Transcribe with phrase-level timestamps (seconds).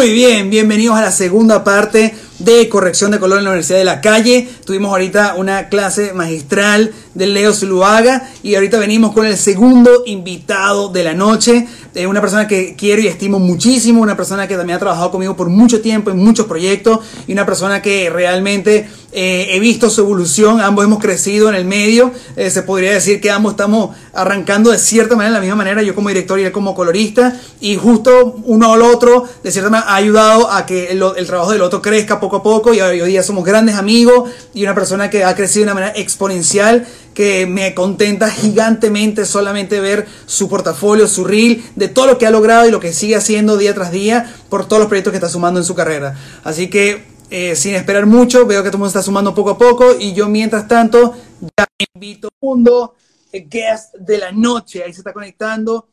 [0.00, 3.84] Muy bien, bienvenidos a la segunda parte de corrección de color en la Universidad de
[3.84, 4.48] la Calle.
[4.64, 10.88] Tuvimos ahorita una clase magistral de Leo Zuluaga y ahorita venimos con el segundo invitado
[10.88, 11.68] de la noche.
[11.94, 15.36] Eh, una persona que quiero y estimo muchísimo, una persona que también ha trabajado conmigo
[15.36, 20.02] por mucho tiempo en muchos proyectos y una persona que realmente eh, he visto su
[20.02, 24.70] evolución, ambos hemos crecido en el medio, eh, se podría decir que ambos estamos arrancando
[24.70, 27.74] de cierta manera, de la misma manera, yo como director y él como colorista, y
[27.74, 31.62] justo uno al otro, de cierta manera, ha ayudado a que el, el trabajo del
[31.62, 35.24] otro crezca poco a poco, y hoy día somos grandes amigos, y una persona que
[35.24, 41.24] ha crecido de una manera exponencial, que me contenta gigantemente solamente ver su portafolio, su
[41.24, 44.36] reel, de todo lo que ha logrado y lo que sigue haciendo día tras día
[44.50, 46.14] por todos los proyectos que está sumando en su carrera.
[46.44, 49.58] Así que eh, sin esperar mucho, veo que todo el mundo está sumando poco a
[49.58, 52.96] poco y yo mientras tanto ya invito al mundo,
[53.32, 55.88] el guest de la noche, ahí se está conectando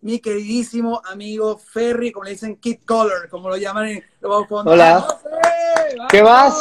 [0.00, 5.06] mi queridísimo amigo Ferry, como le dicen Kid Color, como lo llaman en Hola.
[6.08, 6.54] ¿Qué vas?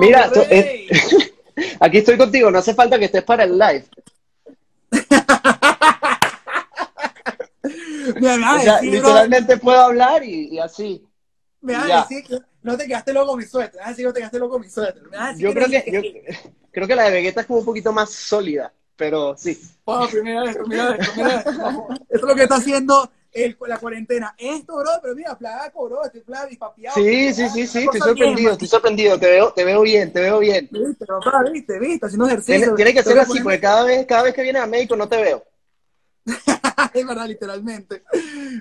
[0.00, 0.86] Mira, eh,
[1.80, 3.86] aquí estoy contigo, no hace falta que estés para el live.
[8.82, 11.06] literalmente puedo hablar y, así.
[11.60, 13.80] Me a decir que no te quedaste loco mi suéter.
[13.84, 15.02] Me no te quedaste loco mi suéter.
[15.36, 16.02] Yo creo que, yo
[16.70, 19.60] creo que la de Vegeta es como un poquito más sólida, pero sí.
[19.84, 21.46] Bueno, primera vez, primera vez, primera vez.
[21.46, 24.34] Esto es lo que está haciendo el, la cuarentena.
[24.38, 26.96] Esto, bro, pero mira, placo, bro, estoy plaga papiado.
[26.96, 29.18] Sí, sí, sí, sí, estoy sorprendido, estoy sorprendido.
[29.18, 30.68] Te veo, te veo bien, te veo bien.
[30.70, 32.74] Viste, papá, viste, viste, haciendo ejercicio.
[32.74, 35.22] Tiene, que ser así, porque cada vez, cada vez que vienes a México no te
[35.22, 35.44] veo.
[36.92, 38.02] es verdad, literalmente.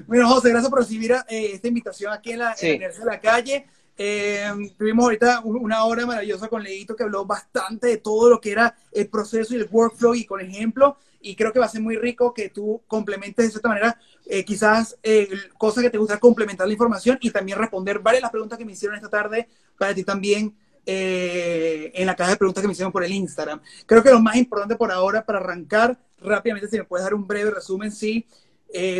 [0.07, 3.65] Bueno, José, gracias por recibir eh, esta invitación aquí en la, en de la Calle.
[4.01, 8.53] Eh, tuvimos ahorita una hora maravillosa con Leito que habló bastante de todo lo que
[8.53, 10.95] era el proceso y el workflow y con ejemplo.
[11.19, 14.45] Y creo que va a ser muy rico que tú complementes de cierta manera eh,
[14.45, 15.27] quizás eh,
[15.57, 18.63] cosas que te gusta complementar la información y también responder varias de las preguntas que
[18.63, 20.55] me hicieron esta tarde para ti también
[20.91, 23.61] en la caja de preguntas que me hicieron por el Instagram.
[23.85, 27.27] Creo que lo más importante por ahora para arrancar rápidamente, si me puedes dar un
[27.27, 28.25] breve resumen, si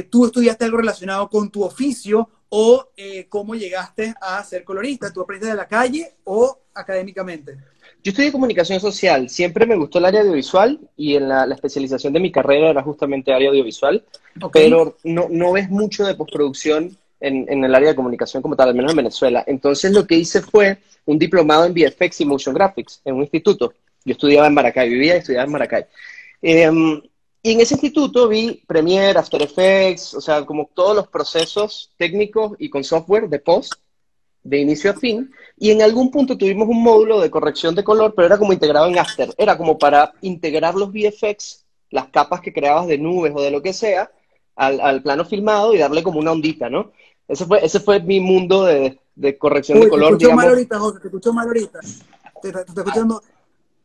[0.10, 5.14] tú estudiaste algo relacionado con tu oficio o eh, cómo llegaste a ser colorista?
[5.14, 7.58] ¿Tú aprendiste de la calle o académicamente?
[8.04, 12.20] Yo estudié comunicación social, siempre me gustó el área audiovisual y en la, especialización de
[12.20, 14.04] mi carrera era justamente área audiovisual,
[14.54, 18.70] pero no, no ves mucho de postproducción en, en, el área de comunicación como tal,
[18.70, 19.44] al menos en Venezuela.
[19.46, 23.74] Entonces lo que hice fue un diplomado en VFX y Motion Graphics en un instituto.
[24.06, 25.86] Yo estudiaba en Maracay, vivía y estudiaba en Maracay.
[26.42, 27.02] Eh,
[27.42, 32.54] y en ese instituto vi Premiere, After Effects, o sea, como todos los procesos técnicos
[32.60, 33.74] y con software de post,
[34.44, 35.32] de inicio a fin.
[35.58, 38.88] Y en algún punto tuvimos un módulo de corrección de color, pero era como integrado
[38.88, 39.34] en After.
[39.38, 43.62] Era como para integrar los VFX, las capas que creabas de nubes o de lo
[43.62, 44.12] que sea,
[44.56, 46.92] al, plano filmado y darle como una ondita, ¿no?
[47.26, 49.00] Ese fue, ese fue mi mundo de,
[49.38, 50.18] corrección de color.
[50.18, 51.80] Te escucho mal ahorita, José, te escucho mal ahorita.
[52.42, 53.22] Te, te, escuchando.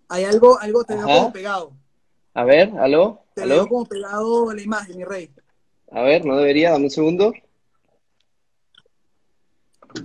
[0.08, 1.72] Hay algo, algo te veo pegado.
[2.34, 3.24] A ver, ¿aló?
[3.34, 3.54] Te ¿aló?
[3.54, 5.30] veo como pegado la imagen, mi rey.
[5.92, 7.32] A ver, no debería, dame un segundo.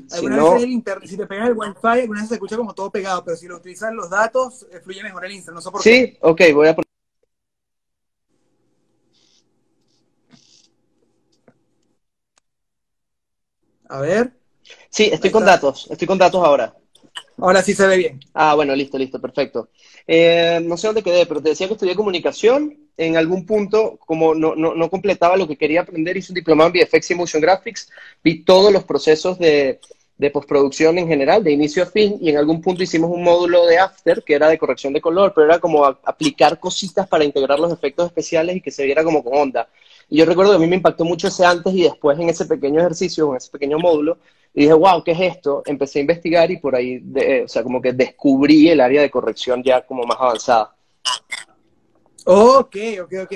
[0.07, 2.91] Si, vez el internet, si te pegas el wifi, alguna vez se escucha como todo
[2.91, 5.81] pegado, pero si lo utilizan los datos, eh, fluye mejor el Instagram, no sé por
[5.81, 6.12] sí, qué.
[6.12, 6.90] Sí, ok, voy a poner.
[13.88, 14.34] A ver.
[14.91, 16.75] Sí, estoy con datos, estoy con datos ahora.
[17.42, 18.20] Ahora sí se ve bien.
[18.34, 19.70] Ah, bueno, listo, listo, perfecto.
[20.08, 22.78] Eh, no sé dónde quedé, pero te decía que estudié comunicación.
[22.98, 26.70] En algún punto, como no, no, no completaba lo que quería aprender, hice un diplomado
[26.74, 27.90] en VFX y Motion Graphics.
[28.24, 29.80] Vi todos los procesos de,
[30.20, 33.66] de postproducción en general, de inicio a fin, y en algún punto hicimos un módulo
[33.66, 37.58] de After, que era de corrección de color, pero era como aplicar cositas para integrar
[37.58, 39.70] los efectos especiales y que se viera como con onda.
[40.09, 42.46] Y yo recuerdo que a mí me impactó mucho ese antes y después en ese
[42.46, 44.18] pequeño ejercicio, en ese pequeño módulo,
[44.53, 45.62] y dije, wow, ¿qué es esto?
[45.66, 47.03] Empecé a investigar y por ahí,
[47.44, 50.76] o sea, como que descubrí el área de corrección ya como más avanzada.
[52.26, 53.34] Ok, ok, ok.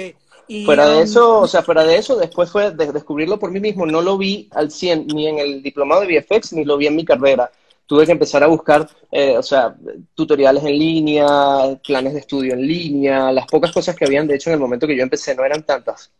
[0.65, 3.59] fuera de um, eso, o sea, fuera de eso, después fue de descubrirlo por mí
[3.59, 3.85] mismo.
[3.85, 6.95] No lo vi al 100 ni en el diplomado de VFX, ni lo vi en
[6.95, 7.51] mi carrera.
[7.85, 9.75] Tuve que empezar a buscar, eh, o sea,
[10.15, 11.27] tutoriales en línea,
[11.85, 14.87] planes de estudio en línea, las pocas cosas que habían, de hecho, en el momento
[14.87, 16.11] que yo empecé no eran tantas.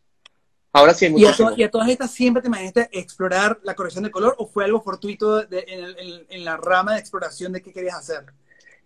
[0.76, 1.26] Ahora sí ¿Y
[1.64, 5.46] a, todas estas siempre te imaginaste explorar la corrección de color o fue algo fortuito
[5.52, 8.26] en, la rama de exploración de qué querías hacer?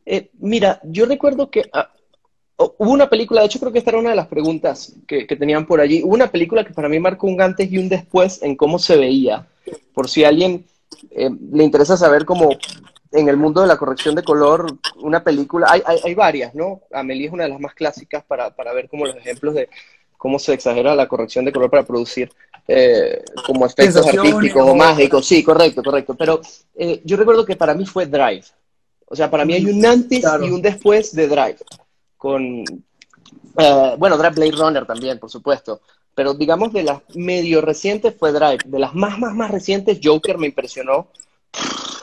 [0.06, 1.89] Eh, mira, yo recuerdo que ah,
[2.57, 5.66] hubo una película, de hecho creo que esta era una de las preguntas que, tenían
[5.66, 8.57] por allí, hubo una película que para mí marcó un antes y un después en
[8.57, 9.48] cómo se veía,
[9.94, 10.66] por si a alguien
[11.12, 12.50] eh, le interesa saber cómo
[13.13, 16.81] en el mundo de la corrección de color, una película, hay, hay, hay varias, ¿no?
[16.92, 19.69] Amelie es una de las más clásicas para, para ver como los ejemplos de,
[20.18, 22.30] cómo se exagera la corrección de color para producir
[22.68, 25.25] eh, como efectos artísticos o mágicos.
[25.25, 26.16] Sí, correcto, correcto.
[26.16, 26.42] Pero
[26.75, 28.44] eh, yo recuerdo que para mí fue Drive.
[29.06, 31.58] O sea, para mí hay un antes y un después de Drive.
[32.18, 32.64] Con,
[33.58, 35.81] eh, bueno, Drive Blade Runner también, por supuesto.
[36.14, 38.60] Pero digamos de las medio recientes fue Drive.
[38.66, 41.08] De las más, más, más recientes, Joker me impresionó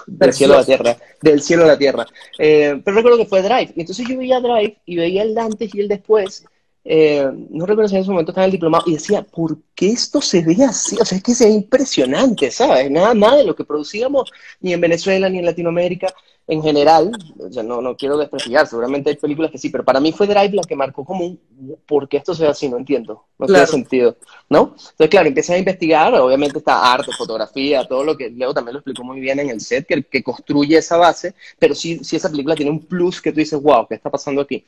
[0.06, 2.06] del cielo a la tierra, del cielo a la tierra.
[2.38, 3.72] pero recuerdo que fue Drive.
[3.76, 6.46] Y entonces yo veía Drive y veía el antes y el después
[6.84, 10.20] eh, no recuerdo si en ese momento estaba el diplomado, y decía, ¿por qué esto
[10.20, 10.96] se ve así?
[11.00, 12.90] O sea, es que se ve impresionante, ¿sabes?
[12.90, 16.08] Nada, nada de lo que producíamos, ni en Venezuela, ni en Latinoamérica,
[16.46, 19.98] en general, o sea, no, no quiero desprestigiar, seguramente hay películas que sí, pero para
[19.98, 21.40] mí fue Drive la que marcó como un,
[21.86, 22.68] ¿por qué esto se ve así?
[22.68, 24.16] No entiendo, no tiene sentido,
[24.50, 24.74] ¿no?
[24.76, 28.80] Entonces, claro, empiezas a investigar, obviamente está arte, fotografía, todo lo que Leo también lo
[28.80, 32.30] explicó muy bien en el set, que, que construye esa base, pero sí, sí esa
[32.30, 34.66] película tiene un plus que tú dices, wow, ¿qué está pasando aquí?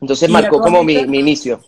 [0.00, 1.60] Entonces marcó como mi, inicio.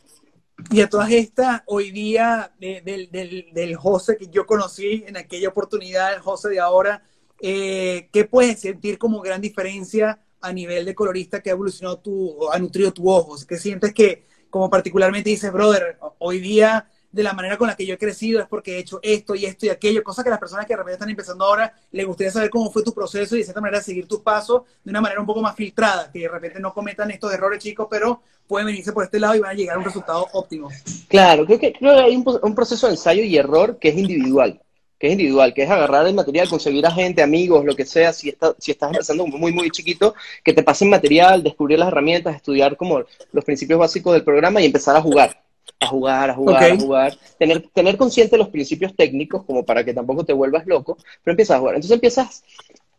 [0.71, 6.15] Y a todas estas, hoy día, del, del, José que yo conocí en aquella oportunidad,
[6.15, 7.03] el José de ahora,
[7.41, 12.51] eh, ¿qué puedes sentir como gran diferencia a nivel de colorista que ha evolucionado tu,
[12.51, 13.37] ha nutrido tu ojo?
[13.47, 17.87] ¿Qué sientes que, como particularmente dices, brother, hoy día de la manera con la que
[17.87, 20.39] yo he crecido es porque he hecho esto y esto y aquello, cosas que las
[20.39, 23.39] personas que de repente están empezando ahora les gustaría saber cómo fue tu proceso y
[23.39, 26.29] de cierta manera seguir tus pasos de una manera un poco más filtrada, que de
[26.29, 29.55] repente no cometan estos errores chicos, pero pueden venirse por este lado y van a
[29.55, 30.69] llegar a un resultado óptimo.
[31.09, 34.61] Claro, creo que, creo que hay un, proceso de ensayo y error que es individual
[34.99, 38.13] que es individual, que es agarrar el material, conseguir a gente, amigos, lo que sea,
[38.13, 40.15] si, está, si estás empezando muy, muy chiquito,
[40.45, 44.67] que te pasen material, descubrir las herramientas, estudiar como los principios básicos del programa y
[44.67, 45.42] empezar a jugar
[45.83, 49.93] a jugar, a jugar, a jugar, tener, tener consciente los principios técnicos como para que
[49.93, 51.75] tampoco te vuelvas loco, pero empiezas a jugar.
[51.75, 52.45] Entonces empiezas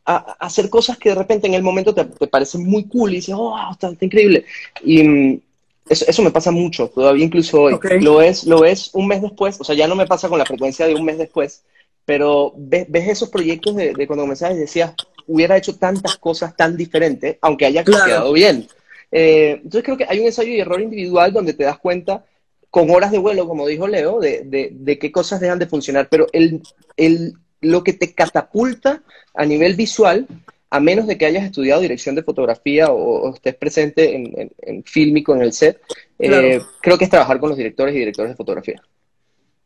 [0.06, 3.36] a, hacer cosas que de repente en el momento te, parecen muy cool y dices,
[3.38, 4.46] oh, está, increíble.
[4.84, 5.42] Y mm,
[5.90, 7.80] eso, me pasa mucho, todavía incluso hoy.
[8.02, 10.46] Lo, es, lo es un mes después, o sea, ya no me pasa con la
[10.46, 11.64] frecuencia de un mes después,
[12.06, 14.94] pero ves, esos proyectos de, cuando comenzabas y decías,
[15.26, 18.68] hubiera hecho tantas cosas tan diferentes, aunque haya quedado bien.
[19.10, 22.26] Eh, entonces creo que hay un ensayo y error individual donde te das cuenta
[22.74, 26.64] con horas de vuelo, como dijo Leo, de, qué cosas dejan de funcionar, pero el,
[26.98, 29.04] el, lo que te catapulta
[29.36, 30.26] a nivel visual,
[30.72, 35.36] a menos de que hayas estudiado dirección de fotografía o, estés presente en, en, fílmico,
[35.36, 35.82] en el set,
[36.18, 38.82] eh, creo que es trabajar con los directores y directores de fotografía.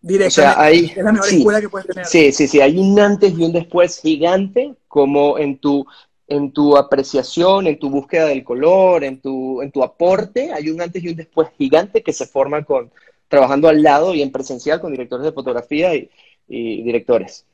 [0.04, 2.06] O sea, hay, es la mejor escuela que puedes tener.
[2.06, 5.86] Sí, sí, sí, hay un antes y un después gigante, como en tu
[6.28, 10.82] en tu apreciación, en tu búsqueda del color, en tu, en tu aporte, hay un
[10.82, 12.92] antes y un después gigante que se forma con,
[13.30, 16.10] trabajando al lado y en presencial con directores de fotografía y,
[16.50, 17.46] directores.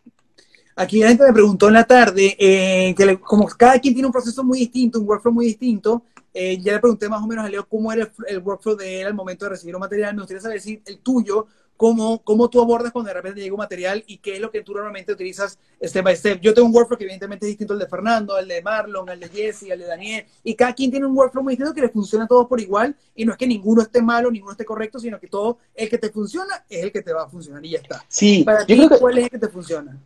[0.76, 4.12] Aquí la gente me preguntó en la tarde, eh, que como cada quien tiene un
[4.14, 6.04] proceso muy distinto, un workflow muy distinto,
[6.34, 9.02] eh, ya le pregunté más o menos a Leo cómo era el, el, workflow de
[9.02, 10.16] él al momento de recibir un material.
[10.16, 11.48] Me gustaría saber si el tuyo
[11.84, 14.62] cómo, cómo tú abordas cuando de repente llega un material y qué es lo que
[14.62, 16.40] tú normalmente utilizas step by step.
[16.40, 19.20] Yo tengo un workflow que evidentemente es distinto al de Fernando, al de Marlon, al
[19.20, 21.90] de Jesse, al de Daniel, y cada quien tiene un workflow muy distinto que le
[21.90, 24.98] funciona a todos por igual, y no es que ninguno esté malo, ninguno esté correcto,
[24.98, 27.72] sino que todo el que te funciona es el que te va a funcionar y
[27.72, 28.02] ya está.
[28.08, 30.00] Sí, Para ti, ¿cuál es el que te funciona?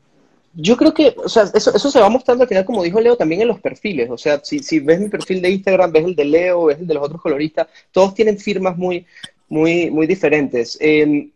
[0.55, 3.15] Yo creo que, o sea, eso, eso se va mostrando al final, como dijo Leo,
[3.15, 4.09] también en los perfiles.
[4.09, 6.87] O sea, si, si ves mi perfil de Instagram, ves el de Leo, ves el
[6.87, 9.05] de los otros coloristas, todos tienen firmas muy,
[9.47, 10.75] muy, muy diferentes.
[10.81, 11.29] Eh,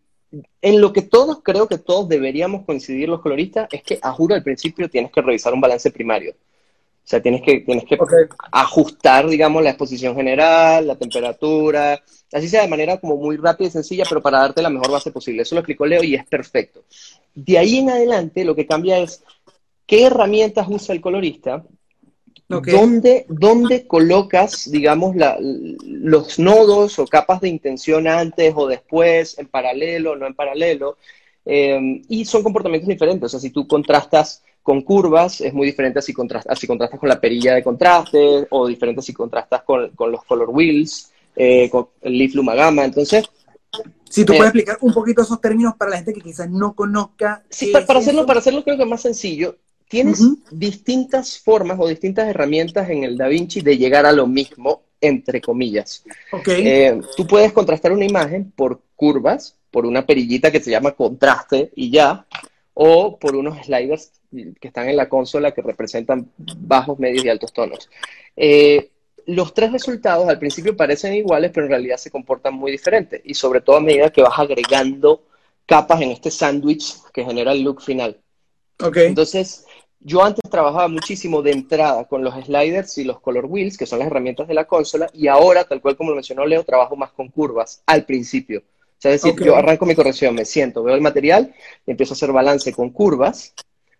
[0.61, 4.35] en lo que todos creo que todos deberíamos coincidir los coloristas es que a juro
[4.35, 6.33] al principio tienes que revisar un balance primario.
[7.03, 7.97] O sea, tienes que, tienes que
[8.51, 13.71] ajustar, digamos, la exposición general, la temperatura, así sea de manera como muy rápida y
[13.71, 15.41] sencilla, pero para darte la mejor base posible.
[15.41, 16.83] Eso lo explicó Leo y es perfecto.
[17.33, 19.23] De ahí en adelante lo que cambia es
[19.85, 21.65] qué herramientas usa el colorista
[22.47, 30.27] ¿Dónde, colocas, digamos, los nodos o capas de intención antes o después, en paralelo no
[30.27, 30.97] en paralelo?
[31.45, 33.25] Em, y son comportamientos diferentes.
[33.25, 37.09] O sea, si tú contrastas con curvas, es muy diferente a si, contrastas, contrastas con
[37.09, 42.17] la perilla de contraste, o diferente si contrastas con, los color wheels, eh, con el
[42.17, 43.25] leaf luma Entonces,
[44.09, 46.75] si tú puedes eh, explicar un poquito esos términos para la gente que quizás no
[46.75, 47.43] conozca.
[47.49, 49.55] Sí, para, hacerlo, para hacerlo creo que es más sencillo.
[49.91, 55.41] Tienes distintas formas o distintas herramientas en el DaVinci de llegar a lo mismo, entre
[55.41, 56.05] comillas.
[56.31, 56.65] Okay.
[56.65, 61.73] Eh, tú puedes contrastar una imagen por curvas, por una perillita que se llama contraste
[61.75, 62.25] y ya,
[62.73, 67.51] o por unos sliders que están en la consola que representan bajos, medios y altos
[67.51, 67.89] tonos.
[68.37, 68.91] Eh,
[69.25, 73.33] los tres resultados al principio parecen iguales, pero en realidad se comportan muy diferentes, y
[73.33, 75.25] sobre todo a medida que vas agregando
[75.65, 78.17] capas en este sándwich que genera el look final.
[78.79, 79.07] Okay.
[79.07, 79.65] Entonces,
[80.03, 83.99] yo antes trabajaba muchísimo de entrada con los sliders y los color wheels, que son
[83.99, 87.11] las herramientas de la consola, y ahora, tal cual como lo mencionó Leo, trabajo más
[87.11, 88.63] con curvas al principio.
[88.97, 91.53] sea, es decir, yo arranco mi corrección, me siento, veo el material
[91.85, 93.53] y empiezo a hacer balance con curvas.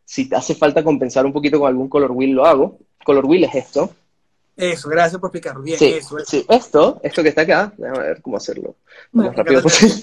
[0.04, 2.80] Si hace falta compensar un poquito con algún color wheel, lo hago.
[3.04, 3.92] Color wheel es esto.
[4.58, 5.64] Eso, gracias por explicarlo.
[5.64, 8.76] Bien, sí, eso, Sí, esto, esto que está acá, déjame ver cómo hacerlo
[9.14, 9.96] lo más rápido posible.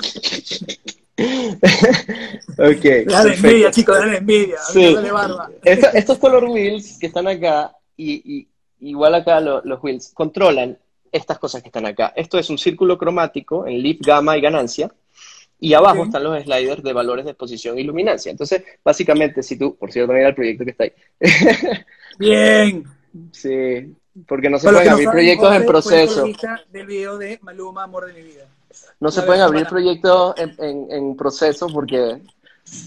[2.59, 2.85] ok.
[3.07, 4.57] Dale envidia, chicos, dale envidia.
[4.59, 4.95] Sí.
[4.95, 5.51] barba.
[5.65, 8.47] estos color wheels que están acá y,
[8.81, 10.79] igual acá los wheels controlan
[11.11, 12.13] estas cosas que están acá.
[12.15, 14.91] Esto es un círculo cromático en leaf, gamma y ganancia.
[15.61, 18.31] Y abajo están los sliders de valores de exposición y luminancia.
[18.31, 20.93] Entonces, básicamente, si tú, por cierto, mira el proyecto que está ahí.
[22.19, 22.85] Bien.
[23.33, 23.93] Sí,
[24.29, 26.27] porque no se pueden abrir proyectos en proceso.
[26.71, 28.47] del video de Maluma, Amor de mi vida.
[29.01, 32.19] No se pueden abrir proyectos en, proceso porque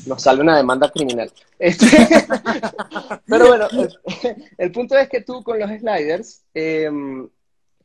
[0.06, 1.32] nos sale una demanda criminal.
[1.58, 1.86] Este,
[3.28, 3.68] pero bueno,
[4.58, 7.28] el, punto es que tú con los sliders em,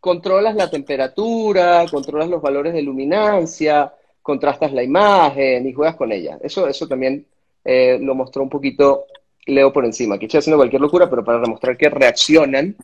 [0.00, 6.38] controlas la temperatura, controlas los valores de luminancia, contrastas la imagen y juegas con ella.
[6.42, 7.26] Eso, eso también
[7.64, 9.06] eh, lo mostró un poquito
[9.46, 10.16] Leo por encima.
[10.16, 12.76] Aquí estoy haciendo cualquier locura, pero para demostrar que reaccionan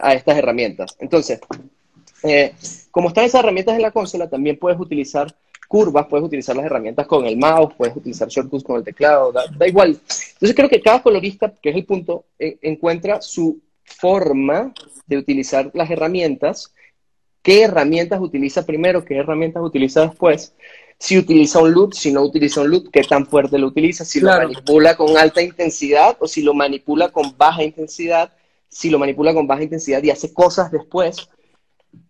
[0.00, 0.96] a estas herramientas.
[1.00, 1.40] Entonces,
[2.22, 2.54] eh,
[2.90, 5.34] como están esas herramientas en la consola, también puedes utilizar
[5.68, 9.44] curvas, puedes utilizar las herramientas con el mouse, puedes utilizar shortcuts con el teclado, da,
[9.56, 9.88] da igual.
[9.88, 14.72] Entonces creo que cada colorista, que es el punto, encuentra su forma
[15.06, 16.72] de utilizar las herramientas,
[17.42, 20.54] qué herramientas utiliza primero, qué herramientas utiliza después,
[20.98, 24.20] si utiliza un loop, si no utiliza un loop, qué tan fuerte lo utiliza, si
[24.20, 28.32] lo manipula con alta intensidad o si lo manipula con baja intensidad,
[28.68, 31.28] si lo manipula con baja intensidad y hace cosas después.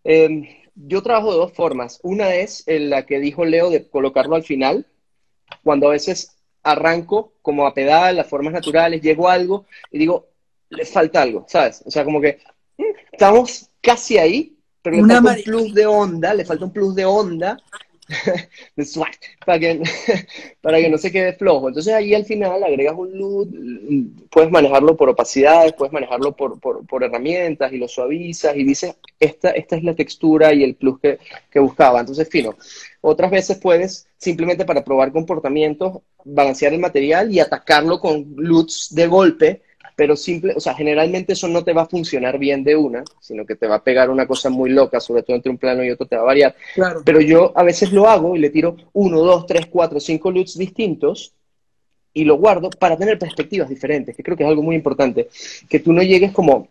[0.05, 2.01] Em, yo trabajo de dos formas.
[2.03, 4.87] Una es en la que dijo Leo de colocarlo al final,
[5.63, 10.27] cuando a veces arranco como a pedal, las formas naturales, llego a algo y digo,
[10.69, 11.83] le falta algo, ¿sabes?
[11.87, 12.39] O sea, como que
[12.77, 16.95] mm, estamos casi ahí, pero le falta un plus de onda, le falta un plus
[16.95, 17.57] de onda
[18.77, 19.13] de swag,
[19.45, 19.83] para que,
[20.61, 21.69] para que no se quede flojo.
[21.69, 23.49] Entonces ahí al final agregas un loop,
[24.31, 29.51] puedes manejarlo por opacidades, puedes manejarlo por, por, herramientas y lo suavizas y dices, esta,
[29.51, 31.19] esta es la textura y el plus que,
[31.51, 32.01] que buscaba.
[32.01, 32.55] Entonces, fino.
[33.01, 39.07] Otras veces puedes simplemente para probar comportamientos, balancear el material y atacarlo con loops de
[39.07, 39.63] golpe
[39.97, 43.47] pero simple, o sea, generalmente eso no te va a funcionar bien de una, sino
[43.47, 45.91] que te va a pegar una cosa muy loca, sobre todo entre un plano y
[45.91, 46.55] otro te va a variar.
[46.75, 47.01] Claro.
[47.05, 50.59] Pero yo a veces lo hago y le tiro uno, dos, tres, cuatro, cinco loops
[50.59, 51.33] distintos
[52.13, 55.29] y lo guardo para tener perspectivas diferentes, que creo que es algo muy importante,
[55.69, 56.69] que tú no llegues como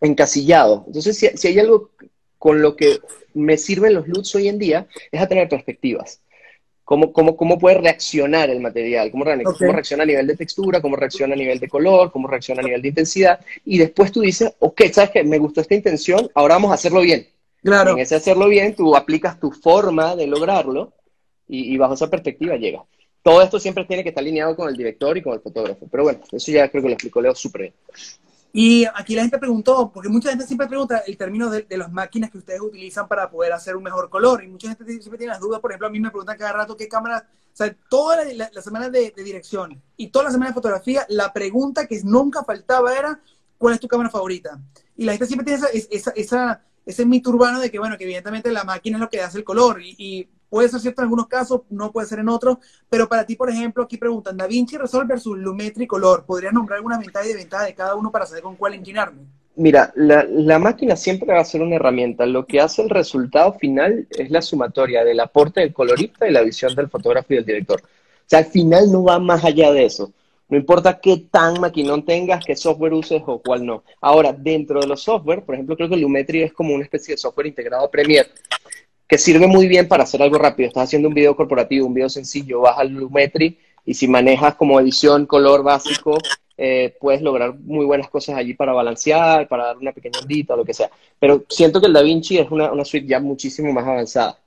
[0.00, 0.84] encasillado.
[0.88, 1.90] Entonces, si, si hay algo
[2.36, 2.98] con lo que
[3.34, 6.20] me sirven los loops hoy en día, es a tener perspectivas
[6.90, 11.34] cómo, cómo, cómo puede reaccionar el material, cómo, reacciona a nivel de textura, cómo reacciona
[11.34, 13.38] a nivel de color, cómo reacciona a nivel de intensidad.
[13.64, 15.22] Y después tú dices, ok, ¿sabes qué?
[15.22, 17.28] Me gustó esta intención, ahora vamos a hacerlo bien.
[17.62, 17.92] Claro.
[17.92, 20.92] en ese hacerlo bien, tú aplicas tu forma de lograrlo
[21.46, 22.82] y, bajo esa perspectiva llega.
[23.22, 25.86] Todo esto siempre tiene que estar alineado con el director y con el fotógrafo.
[25.88, 27.74] Pero bueno, eso ya creo que lo explicó Leo súper bien.
[28.52, 32.30] Y aquí la gente preguntó, porque mucha gente siempre pregunta el término de, las máquinas
[32.30, 34.42] que ustedes utilizan para poder hacer un mejor color.
[34.42, 35.60] Y mucha gente siempre tiene las dudas.
[35.60, 37.28] Por ejemplo, a mí me preguntan cada rato qué cámara.
[37.52, 41.32] O sea, toda la, la, semana de, dirección y toda la semana de fotografía, la
[41.32, 43.20] pregunta que nunca faltaba era:
[43.56, 44.60] ¿cuál es tu cámara favorita?
[44.96, 48.04] Y la gente siempre tiene esa, esa, esa, ese mito urbano de que, bueno, que
[48.04, 49.80] evidentemente la máquina es lo que hace el color.
[49.80, 52.58] y Puede ser cierto en algunos casos, no puede ser en otros,
[52.90, 56.78] pero para ti, por ejemplo, aquí preguntan, Da Vinci Resolve versus Lumetri Color, ¿podrías nombrar
[56.78, 59.20] alguna ventaja y desventaja de cada uno para saber con cuál inclinarme?
[59.54, 62.24] Mira, la, máquina siempre va a ser una herramienta.
[62.24, 66.42] Lo que hace el resultado final es la sumatoria del aporte del colorista y la
[66.42, 67.80] visión del fotógrafo y del director.
[67.80, 70.12] O sea, al final no va más allá de eso.
[70.48, 73.84] No importa qué tan maquinón tengas, qué software uses o cuál no.
[74.00, 77.18] Ahora, dentro de los software, por ejemplo, creo que Lumetri es como una especie de
[77.18, 78.30] software integrado a Premiere
[79.10, 80.68] que sirve muy bien para hacer algo rápido.
[80.68, 84.78] Estás haciendo un video corporativo, un video sencillo, vas al Lumetri y si manejas como
[84.78, 86.16] edición, color básico,
[86.56, 90.58] eh, puedes lograr muy buenas cosas allí para balancear, para dar una pequeña ondita o
[90.58, 90.88] lo que sea.
[91.18, 94.38] Pero siento que el DaVinci es una, una suite ya muchísimo más avanzada.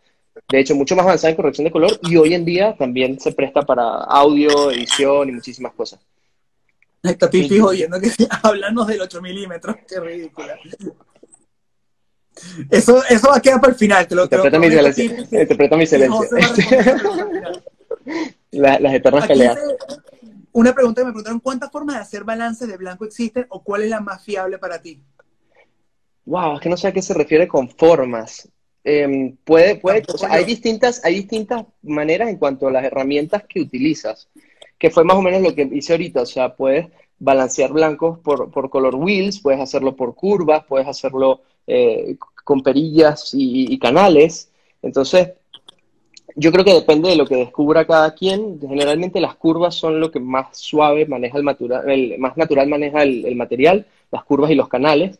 [0.47, 3.33] De hecho, mucho más avanzada en corrección de color y hoy en día también se
[3.33, 5.99] presta para audio, edición y muchísimas cosas.
[7.03, 8.09] Está Pipi oyendo que
[8.43, 10.57] hablamos del 8 milímetros, qué ridícula.
[12.69, 15.05] Eso, eso va a quedar para el final, te lo Interpreta mi silencio.
[15.31, 16.29] Interpreta mi silencio.
[18.51, 19.57] las eternas peleas.
[20.51, 23.83] Una pregunta que me preguntaron, ¿cuántas formas de hacer balances de blanco existen o cuál
[23.83, 25.01] es la más fiable para ti?
[26.25, 28.47] Wow, es que no sé a qué se refiere con formas.
[28.83, 34.29] Em, puede, puede, hay distintas, hay distintas maneras en cuanto a las herramientas que utilizas,
[34.77, 36.87] que fue más o menos lo que hice ahorita, o sea, puedes
[37.19, 43.31] balancear blancos por, por color wheels, puedes hacerlo por curvas, puedes hacerlo eh, con perillas
[43.33, 44.51] y, canales.
[44.81, 45.29] Entonces,
[46.35, 48.59] yo creo que depende de lo que descubra cada quien.
[48.59, 53.03] Generalmente las curvas son lo que más suave maneja el, material, el más natural maneja
[53.03, 55.19] el, material, las curvas y los canales.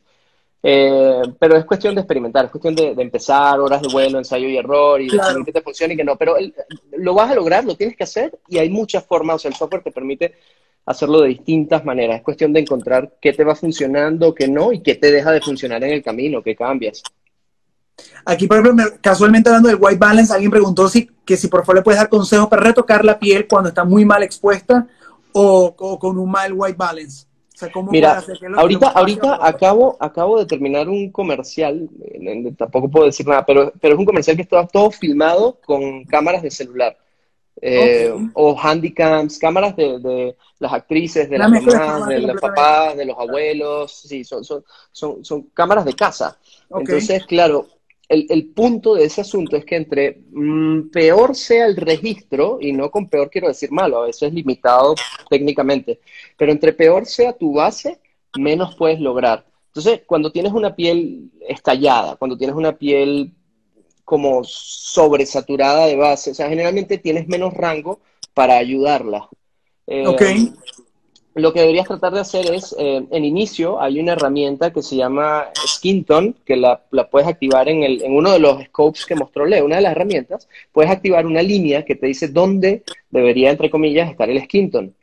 [0.65, 4.57] Eh, pero es cuestión de experimentar, es cuestión de, empezar, horas de vuelo, ensayo y
[4.57, 5.09] error, y
[5.45, 6.17] que te funcione y que no.
[6.17, 6.35] Pero
[6.91, 9.55] lo vas a lograr, lo tienes que hacer, y hay muchas formas, o sea, el
[9.55, 10.35] software te permite
[10.85, 12.17] hacerlo de distintas maneras.
[12.17, 15.41] Es cuestión de encontrar qué te va funcionando, qué no, y qué te deja de
[15.41, 17.03] funcionar en el camino, qué cambias.
[18.25, 21.75] Aquí, por ejemplo, casualmente hablando del white balance, alguien preguntó si, que si por favor
[21.75, 24.87] le puedes dar consejos para retocar la piel cuando está muy mal expuesta
[25.31, 27.27] o, con un mal white balance.
[27.91, 28.21] Mira,
[28.57, 31.87] ahorita, ahorita acabo, acabo de terminar un comercial,
[32.57, 36.41] tampoco puedo decir nada, pero, pero es un comercial que estaba todo filmado con cámaras
[36.41, 36.97] de celular.
[37.65, 43.17] Eh, o handicaps, cámaras de, las actrices, de las mamás, de los papás, de los
[43.17, 46.38] abuelos, sí, son, son, son, son cámaras de casa.
[46.70, 47.70] Entonces, claro,
[48.10, 52.91] el, punto de ese asunto es que entre mm, peor sea el registro, y no
[52.91, 54.96] con peor quiero decir malo, a veces es limitado
[55.29, 56.01] técnicamente,
[56.38, 57.98] pero entre peor sea tu base,
[58.38, 59.46] menos puedes lograr.
[59.67, 63.34] Entonces, cuando tienes una piel estallada, cuando tienes una piel
[64.03, 68.00] como sobresaturada de base, o sea, generalmente tienes menos rango
[68.33, 69.29] para ayudarla.
[69.88, 70.22] Eh, ok
[71.36, 74.95] lo que deberías tratar de hacer es, eh, en inicio hay una herramienta que se
[74.95, 79.45] llama Skinton, que la, puedes activar en, el, en, uno de los scopes que mostró
[79.45, 83.69] Leo, una de las herramientas, puedes activar una línea que te dice dónde debería, entre
[83.69, 84.93] comillas, estar el Skinton.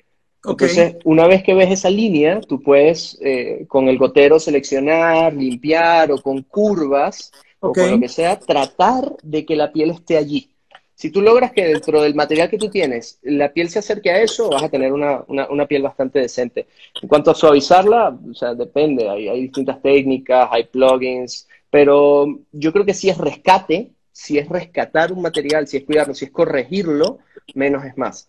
[0.43, 6.11] Entonces, una vez que ves esa línea, tú puedes eh, con el gotero seleccionar, limpiar
[6.13, 7.31] o con curvas
[7.61, 10.51] o con lo que sea, tratar de que la piel esté allí.
[10.95, 14.21] Si tú logras que dentro del material que tú tienes la piel se acerque a
[14.21, 16.67] eso, vas a tener una, piel bastante decente.
[17.01, 22.73] En cuanto a suavizarla, o sea, depende, hay, hay, distintas técnicas, hay plugins, pero yo
[22.73, 26.31] creo que si es rescate, si es rescatar un material, si es cuidarlo, si es
[26.31, 27.19] corregirlo,
[27.55, 28.29] menos es más.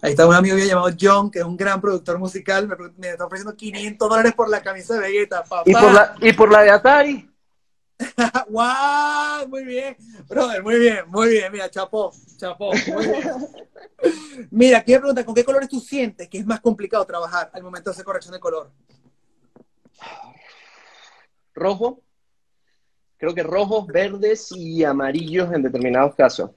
[0.00, 3.26] Ahí está un amigo mío llamado John, que es un gran productor musical, me, está
[3.26, 5.62] ofreciendo 500 dólares por la camisa de Vegeta, papá.
[5.66, 7.27] ¿Y por la, y por la de Atari?
[8.48, 9.48] ¡Wow!
[9.48, 9.96] Muy bien,
[10.28, 11.52] brother, muy bien, muy bien.
[11.52, 12.72] Mira, chapó, chapó.
[12.72, 13.30] Muy bien.
[14.50, 17.90] Mira, quiero preguntar, ¿con qué colores tú sientes que es más complicado trabajar al momento
[17.90, 18.70] de hacer corrección de color?
[21.54, 22.02] Rojo.
[23.16, 26.50] Creo que rojos, verdes y amarillos en determinados casos.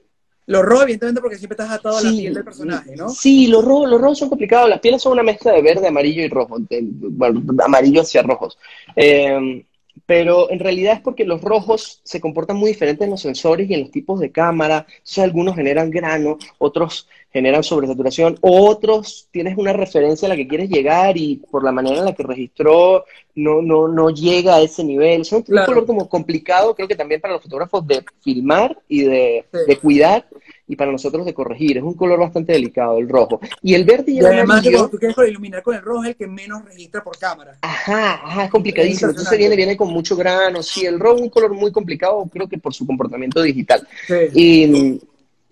[0.46, 3.08] Los rojos, evidentemente, porque siempre estás atado a la piel del personaje, ¿no?
[3.08, 4.68] Sí, los rojos, los rojos son complicados.
[4.68, 6.58] Las pieles son una mezcla de verde, amarillo y rojo.
[6.70, 8.58] bueno, amarillo hacia rojos.
[8.94, 9.64] Eh,
[10.12, 13.72] pero en realidad es porque los rojos se comportan muy diferentes en los sensores y
[13.72, 14.86] en los tipos de cámara.
[15.16, 21.16] algunos generan grano, otros generan sobresaturación, otros tienes una referencia a la que quieres llegar
[21.16, 25.22] y por la manera en la que registró no, no, no llega a ese nivel.
[25.22, 29.46] Es un, color como complicado, creo que también para los fotógrafos de filmar y de,
[29.66, 30.26] de cuidar
[30.72, 31.76] y para nosotros de corregir.
[31.76, 33.40] Es un color bastante delicado, el rojo.
[33.62, 34.88] Y el verde y el además amarillo...
[34.88, 37.58] tú quieres iluminar con el rojo es el que menos registra por cámara.
[37.60, 39.10] Ajá, ajá, es complicadísimo.
[39.10, 40.62] Entonces viene, viene con mucho grano.
[40.62, 43.86] Sí, el rojo es un color muy complicado, creo que por su comportamiento digital.
[44.34, 44.98] Y,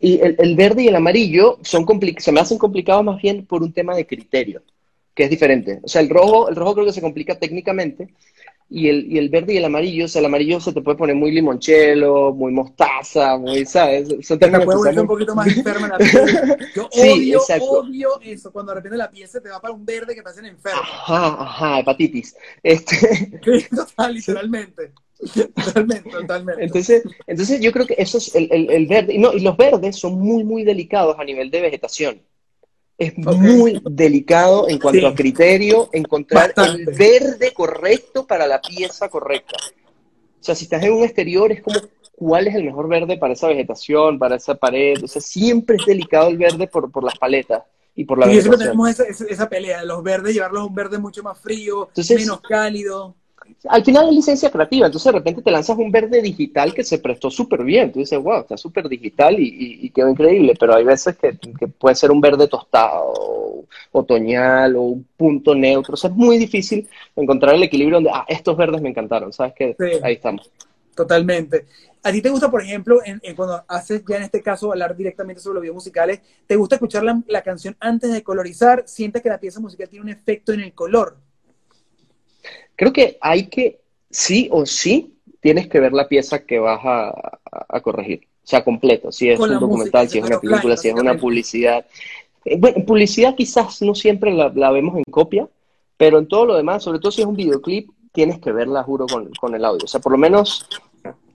[0.00, 1.87] y el, el, verde y el amarillo son
[2.18, 4.62] se me hacen complicados más bien por un tema de criterio,
[5.14, 5.80] que es diferente.
[5.83, 8.09] O sea, el rojo, el rojo creo que se complica técnicamente,
[8.72, 10.96] y el, y el verde y el amarillo, o sea, el amarillo se te puede
[10.96, 14.09] poner muy limonchelo, muy mostaza, muy, ¿sabes?
[14.22, 16.68] Son te puede volver un poquito más enferma la piel.
[16.76, 20.14] Yo odio, odio eso, cuando de repente la piel se te va para un verde
[20.14, 20.80] que parece enfermo.
[20.80, 22.37] Ajá, ajá, hepatitis.
[22.62, 23.38] Este...
[23.74, 24.92] total, literalmente.
[25.54, 26.64] Totalmente, totalmente.
[26.64, 29.18] Entonces, entonces yo creo que eso es el, el, el verde.
[29.18, 32.22] No, y los verdes son muy, muy delicados a nivel de vegetación
[33.00, 39.56] es muy delicado en cuanto a criterio, encontrar el verde correcto para la pieza correcta.
[40.38, 41.80] O sea, si estás en un exterior, es como
[42.12, 45.02] cuál es el mejor verde para esa vegetación, para esa pared.
[45.02, 47.62] O sea, siempre es delicado el verde por, por las paletas
[47.94, 50.98] y por la y siempre tenemos esa, esa, pelea, los verdes, llevarlos a un verde
[50.98, 53.16] mucho más frío, menos cálido
[53.68, 56.98] al final es licencia creativa, entonces de repente te lanzas un verde digital que se
[56.98, 61.16] prestó súper bien, tú dices, wow, está súper digital y, quedó increíble, pero hay veces
[61.16, 61.38] que,
[61.78, 66.88] puede ser un verde tostado, otoñal o un punto neutro, o sea, es muy difícil
[67.16, 69.76] encontrar el equilibrio donde, ah, estos verdes me encantaron, ¿sabes qué?
[70.02, 70.50] Ahí estamos.
[70.94, 71.66] Totalmente.
[72.02, 75.40] ¿A ti te gusta, por ejemplo, en, cuando haces ya en este caso hablar directamente
[75.40, 78.84] sobre los videos musicales, ¿te gusta escuchar la, la canción antes de colorizar?
[78.86, 81.16] ¿Sientes que la pieza musical tiene un efecto en el color?
[82.80, 87.80] Creo que hay que, sí o sí, tienes que ver la pieza que vas a,
[87.82, 88.26] corregir.
[88.42, 89.12] O sea, completo.
[89.12, 91.84] Si es un documental, si es una película, si es una publicidad.
[92.42, 95.46] Eh, bueno, publicidad quizás no siempre la, vemos en copia,
[95.98, 99.04] pero en todo lo demás, sobre todo si es un videoclip, tienes que verla, juro,
[99.06, 99.84] con, con el audio.
[99.84, 100.66] O sea, por lo menos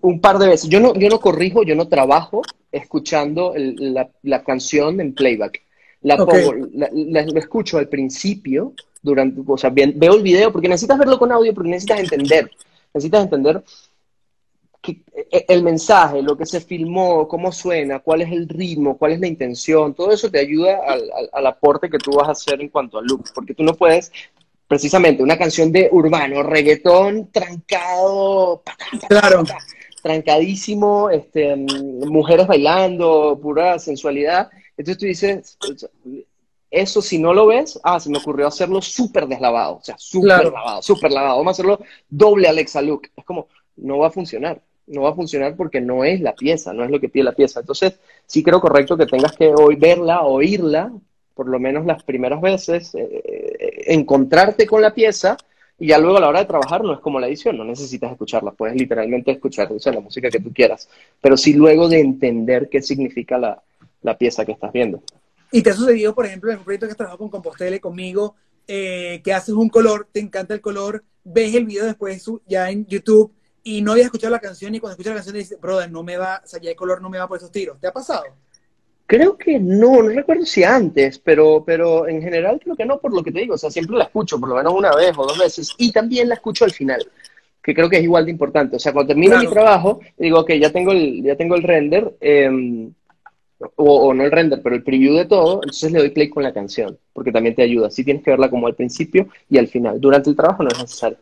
[0.01, 0.67] un par de veces.
[0.67, 5.61] Yo no, yo no corrijo, yo no trabajo escuchando la, canción en playback.
[6.01, 8.73] La, pongo, la, escucho al principio,
[9.05, 12.49] durante, o sea, veo el video, porque necesitas verlo con audio, porque necesitas entender,
[12.93, 13.63] necesitas entender
[15.31, 19.19] e, el mensaje, lo que se filmó, cómo suena, cuál es el ritmo, cuál es
[19.19, 20.79] la intención, todo eso te ayuda
[21.31, 24.11] al, aporte que tú vas a hacer en cuanto al look, porque tú no puedes,
[24.67, 28.63] precisamente, una canción de urbano, reggaetón, trancado,
[29.07, 29.43] claro.
[30.01, 35.57] trancadísimo, este, mujeres bailando, pura sensualidad, entonces tú dices,
[36.75, 40.51] eso si no lo ves, ah, se me ocurrió hacerlo súper deslavado, o sea, súper
[40.51, 44.61] lavado, súper lavado, vamos a hacerlo doble Alexa Look, es como, no va a funcionar
[44.87, 47.33] no va a funcionar porque no es la pieza, no es lo que pide la
[47.33, 47.59] pieza.
[47.59, 50.91] Entonces, sí creo correcto que tengas que verla, oírla,
[51.33, 53.23] por lo menos las primeras veces, eh,
[53.59, 55.37] eh, encontrarte con la pieza
[55.77, 58.11] y ya luego a la hora de trabajar no es como la edición, no necesitas
[58.11, 60.87] escucharla, puedes literalmente escuchar la música que tú quieras,
[61.19, 63.61] pero sí luego de entender qué significa la,
[64.17, 65.01] pieza que estás viendo.
[65.55, 68.35] ¿Y te ha sucedido, por ejemplo, en un proyecto que has trabajado con Compostele conmigo,
[68.67, 72.85] eh, que haces un color, te encanta el color, ves el video después ya en
[72.87, 73.31] YouTube
[73.63, 76.17] y no había escuchado la canción y cuando escuchas la canción dices, brother, no me
[76.17, 77.79] va, o sea, ya el color no me va por esos tiros.
[77.79, 78.25] ¿Te ha pasado?
[79.05, 83.13] Creo que no, no recuerdo si antes, pero, pero en general creo que no, por
[83.13, 85.25] lo que te digo, o sea, siempre la escucho por lo menos una vez o
[85.25, 87.09] dos veces y también la escucho al final,
[87.63, 88.75] que creo que es igual de importante.
[88.75, 92.13] O sea, cuando termino mi trabajo, digo, ok, ya tengo el, ya tengo el render,
[92.19, 92.93] em,
[93.75, 96.53] o, no el render, pero el preview de todo, entonces le doy play con la
[96.53, 97.89] canción, porque también te ayuda.
[97.89, 99.99] Sí tienes que verla como al principio y al final.
[99.99, 101.17] Durante el trabajo no es necesario.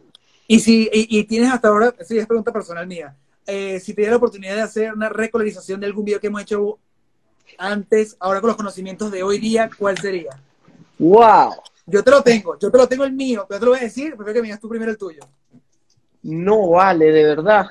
[0.47, 4.17] Y si y, tienes hasta ahora, sí, es pregunta personal mía, eh, si tienes la
[4.17, 6.79] oportunidad de hacer una recolorización de algún video que hemos hecho
[7.57, 10.31] antes, ahora con los conocimientos de hoy día, ¿cuál sería?
[10.99, 11.53] ¡Wow!
[11.85, 13.83] Yo te lo tengo, yo te lo tengo el mío, pero te lo voy a
[13.83, 15.21] decir, prefiero que me digas tú primero el tuyo.
[16.23, 17.67] No vale, de verdad.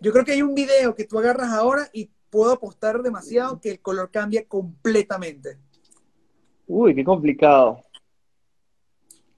[0.00, 3.70] Yo creo que hay un video que tú agarras ahora y puedo apostar demasiado que
[3.70, 5.56] el color cambia completamente.
[6.66, 7.80] Uy, qué complicado.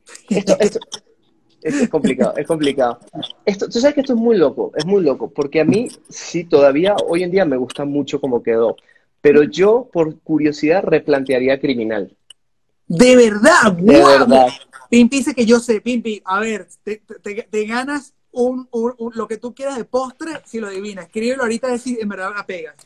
[0.30, 0.78] Esto, esto,
[1.60, 3.00] es, complicado, es complicado.
[3.44, 6.44] Esto, tú sabes que esto es muy loco, es muy loco, porque a mí sí
[6.44, 8.76] todavía hoy en día me gusta mucho como quedó,
[9.20, 12.16] pero yo por curiosidad replantearía criminal.
[12.86, 14.46] De verdad, de verdad.
[14.88, 18.68] Pimpi dice que yo sé, Pimpi, a ver, te, ganas un,
[19.14, 21.06] lo que tú quieras de postre si lo adivinas.
[21.06, 22.76] Escríbelo ahorita a si en verdad la pegas.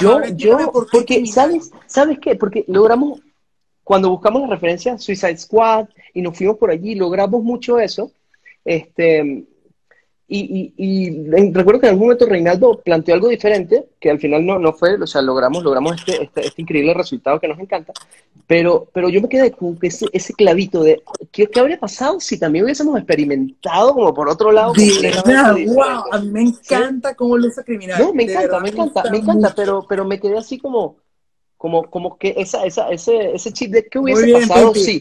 [0.00, 2.34] yo, yo, porque, ¿sabes, ¿sabes qué?
[2.34, 3.20] Porque logramos,
[3.84, 8.10] cuando buscamos la referencia Suicide Squad y nos fuimos por allí, logramos mucho eso,
[8.64, 9.44] este,
[10.28, 14.72] y, recuerdo que en algún momento Reinaldo planteó algo diferente, que al final no, no
[14.72, 17.92] fue, o sea, logramos, logramos este, este, este, increíble resultado que nos encanta,
[18.46, 22.38] pero, pero yo me quedé con ese, ese clavito de, ¿qué, ¿qué, habría pasado si
[22.38, 24.72] también hubiésemos experimentado como por otro lado?
[24.74, 28.02] wow, a mí me encanta cómo lo criminal.
[28.02, 30.96] No, me encanta, me encanta, me encanta, pero, pero me quedé así como,
[31.56, 35.00] como, como que esa, esa, ese, ese chip de ¿qué hubiese pasado si?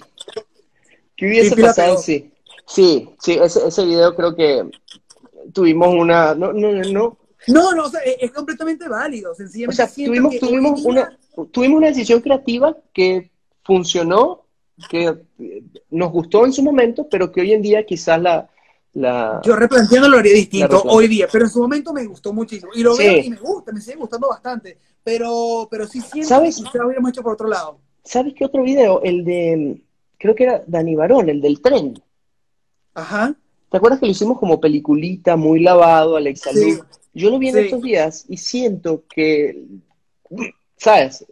[1.18, 2.32] ¿Qué hubiese pasado si?
[2.68, 4.68] Sí, sí, ese, ese video creo que
[5.56, 6.36] tuvimos una...
[6.36, 7.18] No, no, no.
[7.48, 9.82] No, no, o sea, es completamente válido, sencillamente.
[9.82, 11.18] O sea, tuvimos, tuvimos, una,
[11.52, 13.32] tuvimos una decisión creativa que
[13.64, 14.46] funcionó,
[14.90, 15.16] que
[15.92, 18.50] nos gustó en su momento, pero que hoy en día quizás la...
[18.94, 22.72] la Yo replanteando lo haría distinto hoy día, pero en su momento me gustó muchísimo.
[22.76, 24.78] Y lo veo y me gusta, me sigue gustando bastante.
[25.04, 26.62] Pero, pero sí siento ¿Sabes?
[26.72, 27.80] que lo hubiéramos hecho por otro lado.
[28.04, 29.02] ¿Sabes qué otro video?
[29.04, 29.82] El de,
[30.18, 32.02] creo que era Dani Barón, el del tren.
[32.96, 33.36] Ajá.
[33.76, 36.80] ¿Te acuerdas que lo hicimos como peliculita, muy lavado, Alexa sí.
[37.14, 39.66] Yo lo vi en estos días y siento que,
[40.78, 41.26] ¿sabes?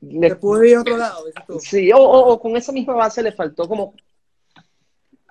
[0.00, 1.24] Le puede ir a otro lado.
[1.60, 3.94] Sí, o, con esa misma base le faltó como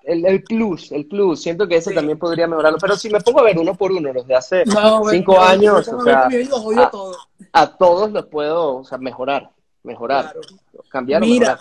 [0.03, 1.41] el, plus, el plus.
[1.41, 2.77] Siento que ese también podría mejorarlo.
[2.79, 4.63] Pero si me pongo a ver uno por uno, los de hace
[5.11, 6.29] cinco años, o sea,
[7.51, 9.51] a, todos los puedo o sea, mejorar,
[9.83, 10.33] mejorar,
[10.87, 11.59] cambiar Mira,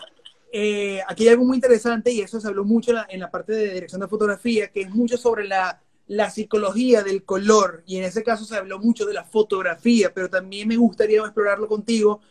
[0.58, 3.74] eh, aquí hay algo muy interesante y eso se habló mucho en la, parte de
[3.74, 5.82] dirección de fotografía, que es mucho sobre la,
[6.30, 10.66] psicología del color y en ese caso se habló mucho de la fotografía, pero también
[10.66, 12.22] me gustaría explorarlo contigo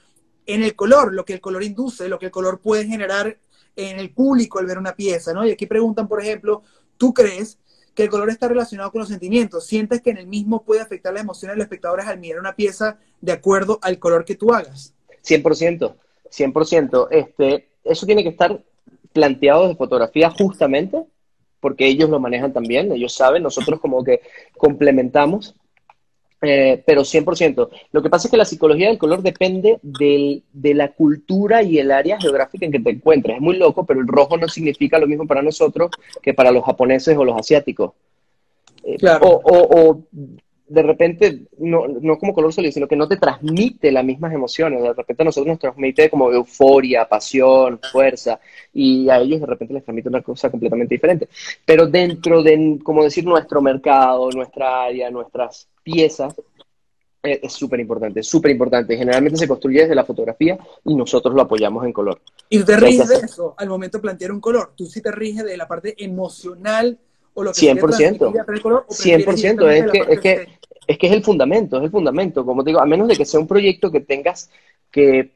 [0.47, 3.37] en el color, lo que el color induce, lo que el color puede generar
[3.75, 5.45] en el público al ver una pieza, ¿no?
[5.45, 6.63] Y aquí preguntan, por ejemplo,
[6.97, 7.59] ¿tú crees
[7.93, 9.67] que el color está relacionado con los sentimientos?
[9.67, 12.55] ¿Sientes que en el mismo puede afectar la emoción de los espectadores al mirar una
[12.55, 14.95] pieza de acuerdo al color que tú hagas?
[15.23, 15.95] 100%,
[16.31, 17.07] 100%.
[17.11, 18.59] Este, eso tiene que estar
[19.13, 21.05] planteado de fotografía justamente
[21.65, 24.21] porque ellos lo manejan también, ellos saben, nosotros como que
[24.55, 25.55] complementamos,
[26.39, 27.69] eh, pero 100%.
[27.91, 31.89] Lo que pasa es que la psicología del color depende de la cultura y el
[31.89, 33.37] área geográfica en que te encuentres.
[33.37, 35.89] Es muy loco, pero el rojo no significa lo mismo para nosotros
[36.21, 37.93] que para los japoneses o los asiáticos.
[38.83, 40.03] Eh, o,
[40.67, 44.81] de repente, no, no como color sólido, sino que no te transmite las mismas emociones.
[44.81, 48.39] De repente a nosotros nos transmite como euforia, pasión, fuerza,
[48.73, 51.29] y a ellos de repente les transmite una cosa completamente diferente.
[51.65, 56.33] Pero dentro de, como decir, nuestro mercado, nuestra área, nuestras piezas,
[57.21, 58.97] eh, es súper importante, súper importante.
[58.97, 62.21] Generalmente se construye desde la fotografía y nosotros lo apoyamos en color.
[62.49, 64.73] ¿Y tú te riges de eso al momento de plantear un color?
[64.75, 66.99] ¿Tú sí te riges de la parte emocional
[67.35, 68.61] o lo que 100%.
[68.61, 69.69] Color, 100%.
[69.69, 70.47] Es que, es, que,
[70.87, 72.45] es que es el fundamento, es el fundamento.
[72.45, 74.49] Como te digo, a menos de que sea un proyecto que tengas
[74.89, 75.31] que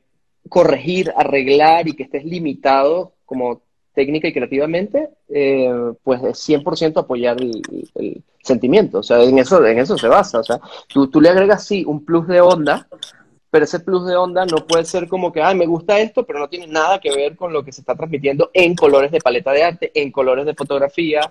[0.48, 3.62] corregir, arreglar y que estés limitado como
[3.94, 5.70] técnica y creativamente, eh,
[6.04, 9.00] pues es 100% apoyar el, sentimiento.
[9.00, 10.40] O sea, en eso, en eso se basa.
[10.40, 12.88] O sea, tú, tú le agregas, sí, un plus de onda,
[13.52, 16.40] pero ese plus de onda no puede ser como que, ay, me gusta esto, pero
[16.40, 19.52] no tiene nada que ver con lo que se está transmitiendo en colores de paleta
[19.52, 21.22] de arte, en colores de fotografía,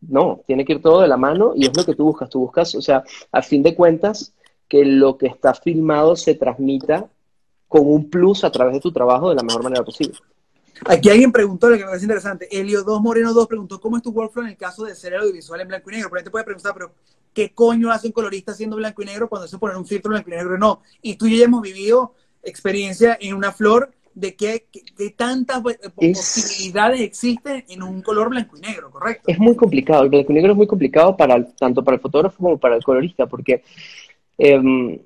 [0.00, 2.30] no, tiene que ir todo de la mano y es lo que tú buscas.
[2.30, 4.32] Tú buscas, o sea, a fin de cuentas,
[4.68, 7.08] que lo que está filmado se transmita
[7.66, 10.18] con un plus a través de tu trabajo de la mejor manera posible.
[10.86, 14.02] Aquí alguien preguntó, lo que me parece interesante, Elio 2 Moreno 2 preguntó cómo es
[14.02, 16.10] tu workflow en el caso de ser audiovisual en blanco y negro.
[16.10, 16.92] Pero te puede preguntar, pero
[17.34, 20.30] ¿qué coño hace un colorista haciendo blanco y negro cuando se pone un filtro blanco
[20.30, 20.56] y negro?
[20.56, 20.82] No.
[21.02, 24.64] Y tú y yo hemos vivido experiencia en una flor de qué,
[25.16, 29.24] tantas eh, posibilidades existen en un color blanco y negro, ¿correcto?
[29.26, 32.36] Es muy complicado, el blanco y negro es muy complicado para tanto para el fotógrafo
[32.36, 33.62] como para el colorista, porque
[34.36, 34.98] em,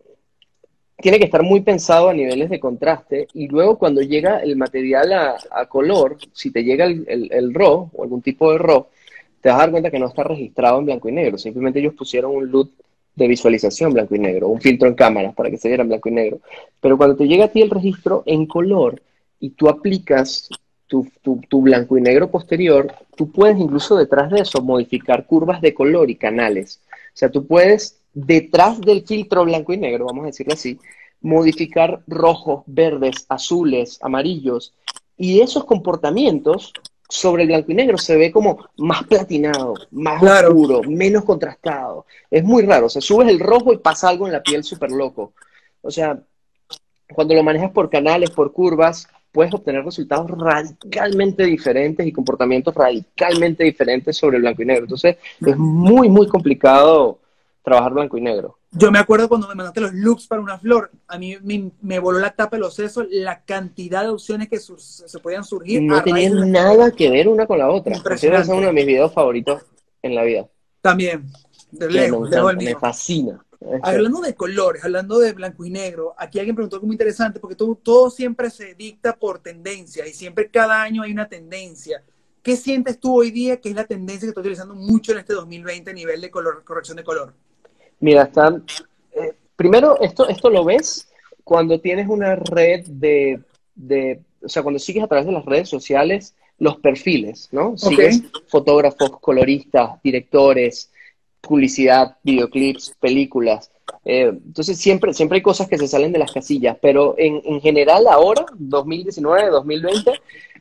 [0.97, 5.13] tiene que estar muy pensado a niveles de contraste y luego cuando llega el material
[5.13, 8.87] a, color, si te llega el, el, RAW o algún tipo de RAW,
[9.43, 11.95] te vas a dar cuenta que no está registrado en blanco y negro, simplemente ellos
[11.95, 12.71] pusieron un LUT
[13.15, 16.09] de visualización blanco y negro, un filtro en cámaras para que se viera en blanco
[16.09, 16.41] y negro.
[16.81, 19.03] Pero cuando te llega a ti el registro en color
[19.39, 20.49] y tú aplicas
[20.87, 25.73] tu, tu, blanco y negro posterior, tú puedes incluso detrás de eso modificar curvas de
[25.73, 26.81] color y canales.
[26.91, 30.79] O sea, tú puedes detrás del filtro blanco y negro, vamos a decirlo así,
[31.23, 34.75] modificar rojos, verdes, azules, amarillos.
[35.17, 36.75] Y esos comportamientos
[37.13, 42.07] sobre el blanco y negro se ve como más platinado, más oscuro, menos contrastado.
[42.31, 42.87] Es muy raro.
[42.87, 45.35] O sea, subes el rojo y pasa algo en la piel súper loco.
[45.83, 46.19] O sea,
[47.13, 53.63] cuando lo manejas por canales, por curvas, puedes obtener resultados radicalmente diferentes y comportamientos radicalmente
[53.63, 54.85] diferentes sobre el blanco y negro.
[54.85, 57.19] Entonces, es muy, muy complicado
[57.63, 58.57] trabajar blanco y negro.
[58.75, 61.37] Yo me acuerdo cuando me mandaste los looks para una flor, a mí
[61.83, 65.83] me, voló la tapa de los sesos, la cantidad de opciones que se podían surgir.
[65.83, 67.97] No tenían nada que ver una con la otra.
[68.11, 69.63] Ese es uno de mis videos favoritos
[70.01, 70.49] en la vida.
[70.81, 71.31] También,
[71.71, 73.45] de lejos, me, fascina.
[73.83, 77.55] Hablando de colores, hablando de blanco y negro, aquí alguien preguntó algo muy interesante, porque
[77.55, 82.03] todo, todo siempre se dicta por tendencia y siempre cada año hay una tendencia.
[82.43, 85.35] ¿Qué sientes tú hoy día que es la tendencia que estoy utilizando mucho en este
[85.35, 87.35] 2020 a nivel de color, corrección de color?
[88.03, 88.65] Mira, están.
[89.13, 91.09] Eh, primero, esto, esto lo ves
[91.45, 93.41] cuando tienes una red de,
[93.77, 97.79] de, O sea, cuando sigues a través de las redes sociales los perfiles, ¿no?
[97.79, 100.91] Sigues fotógrafos, coloristas, directores,
[101.41, 103.71] publicidad, videoclips, películas.
[104.05, 107.61] Eh, entonces siempre, siempre hay cosas que se salen de las casillas, pero en, en
[107.61, 110.13] general ahora, 2019, 2020,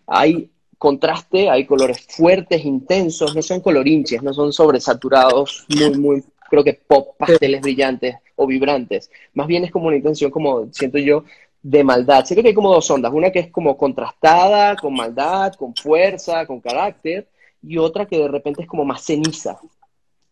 [0.05, 6.65] hay contraste, hay colores fuertes, intensos, no son colorinches, no son sobresaturados, muy, muy creo
[6.65, 9.09] que pop, pasteles brillantes o vibrantes.
[9.33, 11.23] Más bien es como una intención, como siento yo,
[11.63, 12.25] de maldad.
[12.25, 13.13] Siento que hay como dos ondas.
[13.13, 17.25] Una que es como contrastada, con maldad, con fuerza, con carácter,
[17.63, 19.59] y otra que de repente es como más ceniza,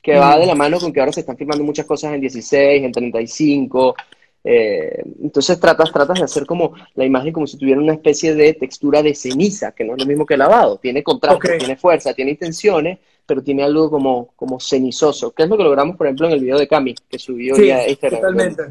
[0.02, 2.84] que va de la mano con que ahora se están filmando muchas cosas en 16,
[2.84, 3.96] en 35.
[4.44, 8.54] Eh, entonces tratas, tratas de hacer como la imagen como si tuviera una especie de
[8.56, 10.80] textura de ceniza, que no es lo mismo que lavado.
[10.80, 15.56] Tiene contraste, tiene fuerza, tiene intenciones, pero tiene algo como, como cenizoso, que es lo
[15.56, 18.22] que logramos, por ejemplo, en el video de Cami, que subió ya Instagram.
[18.22, 18.64] Totalmente.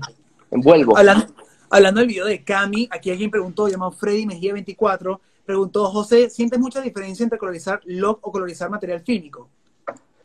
[0.51, 0.99] Envuelvo.
[0.99, 1.27] Hablando,
[1.71, 6.59] hablando del video de Cami, aquí alguien preguntó, llamado Freddy Mejía 24, preguntó, José, ¿sientes
[6.59, 9.49] mucha diferencia entre colorizar log o colorizar material fílmico?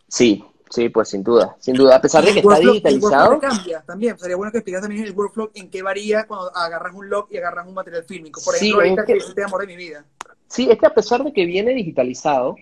[0.08, 1.98] Sí, sí, pues sin duda, sin duda.
[1.98, 3.34] A pesar de que está digitalizado.
[3.34, 4.18] El cambia también.
[4.18, 7.38] Sería bueno que explicas también el workflow en qué varía cuando agarras un log y
[7.38, 8.42] agarras un material fílmico.
[8.44, 10.04] Por ejemplo, sí, ahorita que, te amor de mi vida.
[10.48, 12.56] Sí, es que a pesar de que viene digitalizado,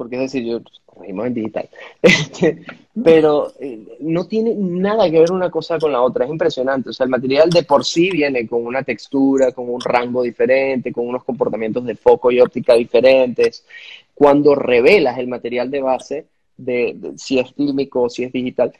[0.00, 1.68] porque es decir, yo corregimos en digital,
[2.02, 2.62] este,
[3.04, 6.92] pero eh, no tiene nada que ver una cosa con la otra, es impresionante, o
[6.94, 11.06] sea, el material de por sí viene con una textura, con un rango diferente, con
[11.06, 13.66] unos comportamientos de foco y óptica diferentes,
[14.14, 18.72] cuando revelas el material de base, de, si es fílmico o si es digital,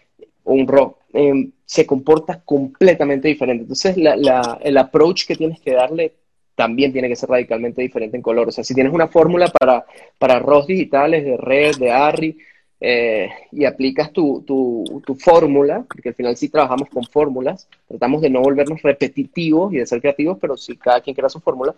[0.44, 3.64] un RAW, em, se comporta completamente diferente.
[3.64, 6.14] Entonces, el approach que tienes que darle
[6.54, 8.48] también tiene que ser radicalmente diferente en color.
[8.48, 9.84] O sea, si tienes una fórmula para,
[10.18, 12.38] para RAWs digitales de Red, de ARRI,
[12.82, 18.22] eh, y aplicas tu, tu, tu fórmula, porque al final sí trabajamos con fórmulas, tratamos
[18.22, 21.74] de no volvernos repetitivos y de ser creativos, pero si cada quien crea su fórmula,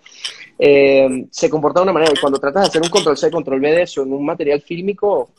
[0.58, 2.12] eh, se comporta de una manera.
[2.14, 4.60] Y cuando tratas de hacer un control C, control V de eso en un material
[4.60, 5.30] fílmico,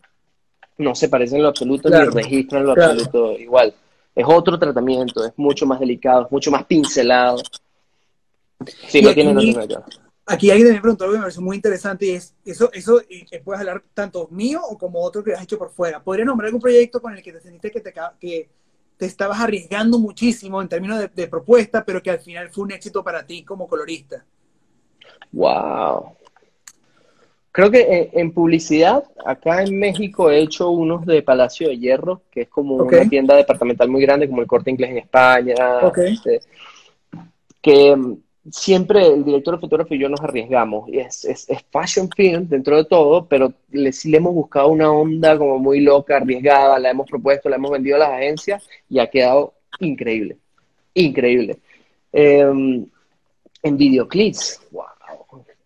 [0.80, 3.74] no se parece en lo absoluto ni registra en lo absoluto igual.
[4.16, 7.38] Es otro tratamiento, es mucho más delicado, es mucho más pincelado.
[8.88, 9.86] Sí, no tiene nada
[10.26, 13.02] Aquí alguien me preguntó algo que me pareció muy interesante y es, eso, eso
[13.44, 16.02] puedes hablar tanto mío o como otro que has hecho por fuera.
[16.02, 18.50] ¿Podría nombrar algún proyecto con el que te sentiste que te, que
[18.98, 23.04] te estabas arriesgando muchísimo en términos de, propuesta, pero que al final fue un éxito
[23.04, 24.24] para ti como colorista?
[25.34, 26.16] Wow.
[27.52, 32.44] Creo que en, publicidad, acá en México he hecho unos de Palacio de Hierro, que
[32.44, 35.56] es como una tienda departamental muy grande, como el Corte Inglés en España.
[35.98, 36.42] Este,
[37.62, 37.96] que
[38.52, 40.90] siempre el director de fotógrafo y yo nos arriesgamos.
[40.90, 44.92] Y es, es, fashion film dentro de todo, pero le, sí le hemos buscado una
[44.92, 49.00] onda como muy loca, arriesgada, la hemos propuesto, la hemos vendido a las agencias y
[49.00, 50.38] ha quedado increíble.
[50.94, 51.60] Increíble.
[52.12, 52.86] Em,
[53.64, 54.86] en videoclips, wow.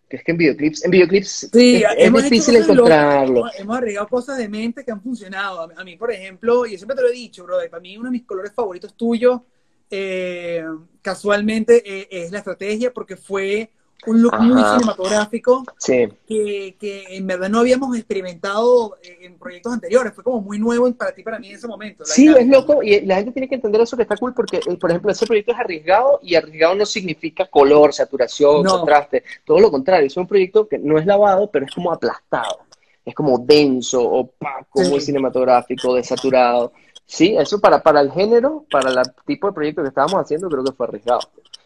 [0.08, 3.44] Que es que en videoclips, en videoclips sí, es, difícil encontrarlo.
[3.58, 5.68] hemos arriesgado cosas de mente que han funcionado.
[5.76, 8.12] A mí, por ejemplo, y siempre te lo he dicho, brother, para mí uno de
[8.12, 9.42] mis colores favoritos tuyos
[9.90, 10.64] eh,
[11.02, 13.70] casualmente eh, es la estrategia porque fue
[14.06, 16.76] un look muy cinematográfico que,
[17.10, 20.12] en verdad no habíamos experimentado en proyectos anteriores.
[20.14, 22.04] Fue como muy nuevo para ti, para mí en ese momento.
[22.04, 24.76] Sí, es loco y la gente tiene que entender eso que está cool porque, eh,
[24.76, 29.24] por ejemplo, ese proyecto es arriesgado y arriesgado no significa color, saturación, contraste.
[29.44, 32.60] Todo lo contrario, es un proyecto que no es lavado, pero es como aplastado.
[33.04, 36.72] Es como denso, opaco, muy cinematográfico, desaturado.
[37.08, 40.62] Sí, eso para, para el género, para el tipo de proyecto que estábamos haciendo, creo
[40.62, 41.20] que fue arriesgado.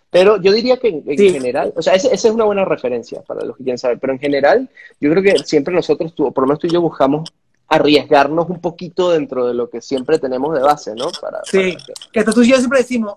[0.09, 3.57] Pero yo diría que en, general, o sea, esa es una buena referencia para los
[3.57, 6.69] que quieren saber, pero en general, yo creo que siempre nosotros, por lo menos tú
[6.69, 7.33] y yo, buscamos
[7.67, 11.11] arriesgarnos un poquito dentro de lo que siempre tenemos de base, ¿no?
[11.21, 11.77] Para, sí,
[12.13, 13.17] que hasta tú y yo siempre decimos,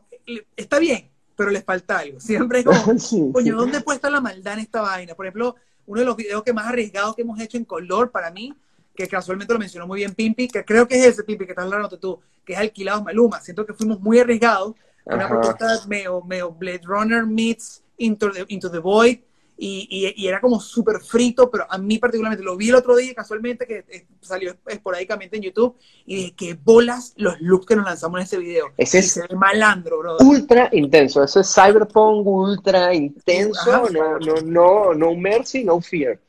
[0.56, 2.20] está bien, pero les falta algo.
[2.20, 5.14] Siempre es como, coño, ¿dónde puede estar la maldad en esta vaina?
[5.14, 8.32] Por ejemplo, uno de los videos que más arriesgados que hemos hecho en color para
[8.32, 8.52] mí
[8.96, 11.66] que casualmente lo mencionó muy bien Pimpi, que creo que es ese Pimpi que estás
[11.66, 13.42] hablando tú, que es Alquilados Maluma.
[13.42, 18.80] Siento que fuimos muy arriesgados, una propuesta medio, Blade Runner meets Into the, Into the
[18.80, 19.20] Void,
[19.58, 23.14] y, y, era como súper frito, pero a mí particularmente lo vi el otro día
[23.14, 27.86] casualmente que eh, salió esporádicamente en YouTube y dije que bolas los looks que nos
[27.86, 28.74] lanzamos en ese video.
[28.76, 30.18] Ese es malandro, bro.
[30.20, 36.20] Ultra intenso, eso es cyberpunk ultra intenso, no, no, no, no mercy, no fear.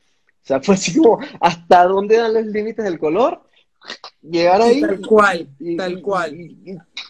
[0.46, 3.42] Sea, fue así como, ¿hasta dónde dan los límites del color?
[4.22, 4.80] Llegar ahí.
[4.80, 6.56] Tal cual, tal cual.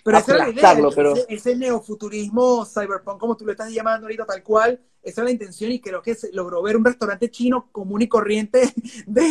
[0.05, 1.15] pero esa es la idea, pero...
[1.29, 5.71] ese, neofuturismo cyberpunk, como tú lo estás llamando ahorita, tal cual, esa es la intención
[5.71, 8.63] y creo que se logró ver un restaurante chino común y corriente
[9.07, 9.23] de,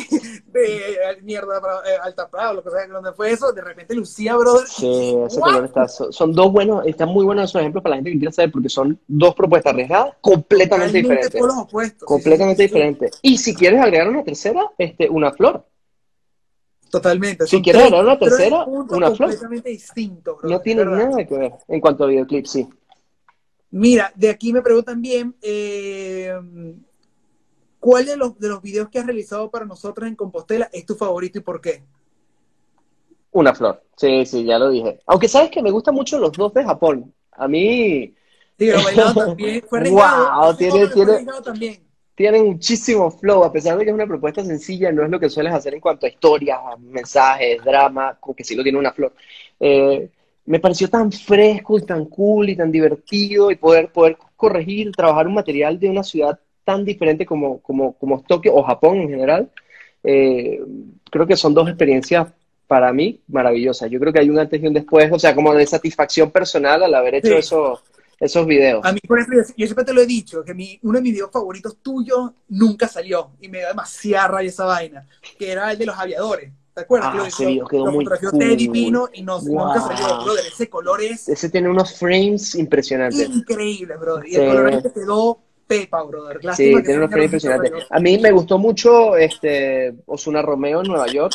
[0.47, 4.65] de mierda, eh, Alta Prado, lo que sea, donde fue eso, de repente lucía, brother.
[4.67, 8.13] Sí, ese color está, son, dos buenos, están muy buenos esos ejemplos para la gente
[8.13, 11.41] que quiera saber, porque son dos propuestas arriesgadas completamente diferentes.
[12.05, 13.19] completamente diferentes.
[13.21, 15.65] Y si quieres agregar una tercera, este, una flor.
[16.95, 17.45] Totalmente.
[17.45, 19.17] Si quieres agregar una tercera, una flor.
[19.17, 22.69] Completamente distinto, No tiene nada que ver en cuanto a videoclip, sí.
[23.71, 26.33] Mira, de aquí me preguntan bien, eh,
[27.81, 30.95] ¿cuál de los, de los videos que has realizado para nosotros en Compostela es tu
[30.95, 31.83] favorito y por qué?
[33.31, 35.01] Una flor, sí, sí, ya lo dije.
[35.05, 37.13] Aunque sabes que me gustan mucho los dos de Japón.
[37.33, 38.15] A mí...
[38.57, 41.84] Sí, bailado también, fue Wow, tiene, tiene, también.
[42.15, 45.29] Tiene muchísimo flow, a pesar de que es una propuesta sencilla, no es lo que
[45.29, 49.13] sueles hacer en cuanto a historias, mensajes, drama, que sí lo tiene una flor.
[49.59, 50.09] Eh,
[50.45, 55.27] me pareció tan fresco y tan cool y tan divertido y poder, poder corregir, trabajar
[55.27, 59.49] un material de una ciudad tan diferente como, como, como Tokio o Japón en general.
[60.03, 60.61] Eh,
[61.11, 62.27] creo que son dos experiencias
[62.67, 63.89] para mí maravillosas.
[63.91, 66.83] Yo creo que hay un antes y un después, o sea, como de satisfacción personal
[66.83, 67.83] al haber hecho esos,
[68.19, 68.85] esos videos.
[68.85, 71.13] A mí, por ejemplo, yo siempre te lo he dicho, que mi, uno de mis
[71.13, 75.07] videos favoritos tuyos nunca salió y me da demasiada rabia esa vaina,
[75.37, 76.51] que era el de los aviadores.
[76.75, 77.11] ¿Te acuerdas?
[77.13, 78.59] Ah, ese video quedó muy cool.
[78.59, 80.45] Y no, nunca salió, brother.
[80.45, 81.29] Ese color es...
[81.29, 83.29] Ese tiene unos frames impresionantes.
[83.29, 84.27] Increíble, brother.
[84.27, 86.39] Y el color este quedó pepa, brother.
[86.53, 87.71] sí, tiene unos frames impresionantes.
[87.89, 91.33] A mí me gustó mucho este Osuna Romeo en Nueva York.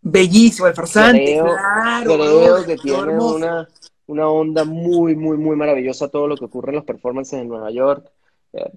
[0.00, 2.14] Bellísimo, el farsante, claro.
[2.14, 3.68] Creo que tiene una,
[4.12, 7.70] una onda muy, muy, muy maravillosa todo lo que ocurre en los performances en Nueva
[7.70, 8.10] York.
[8.52, 8.70] Eh,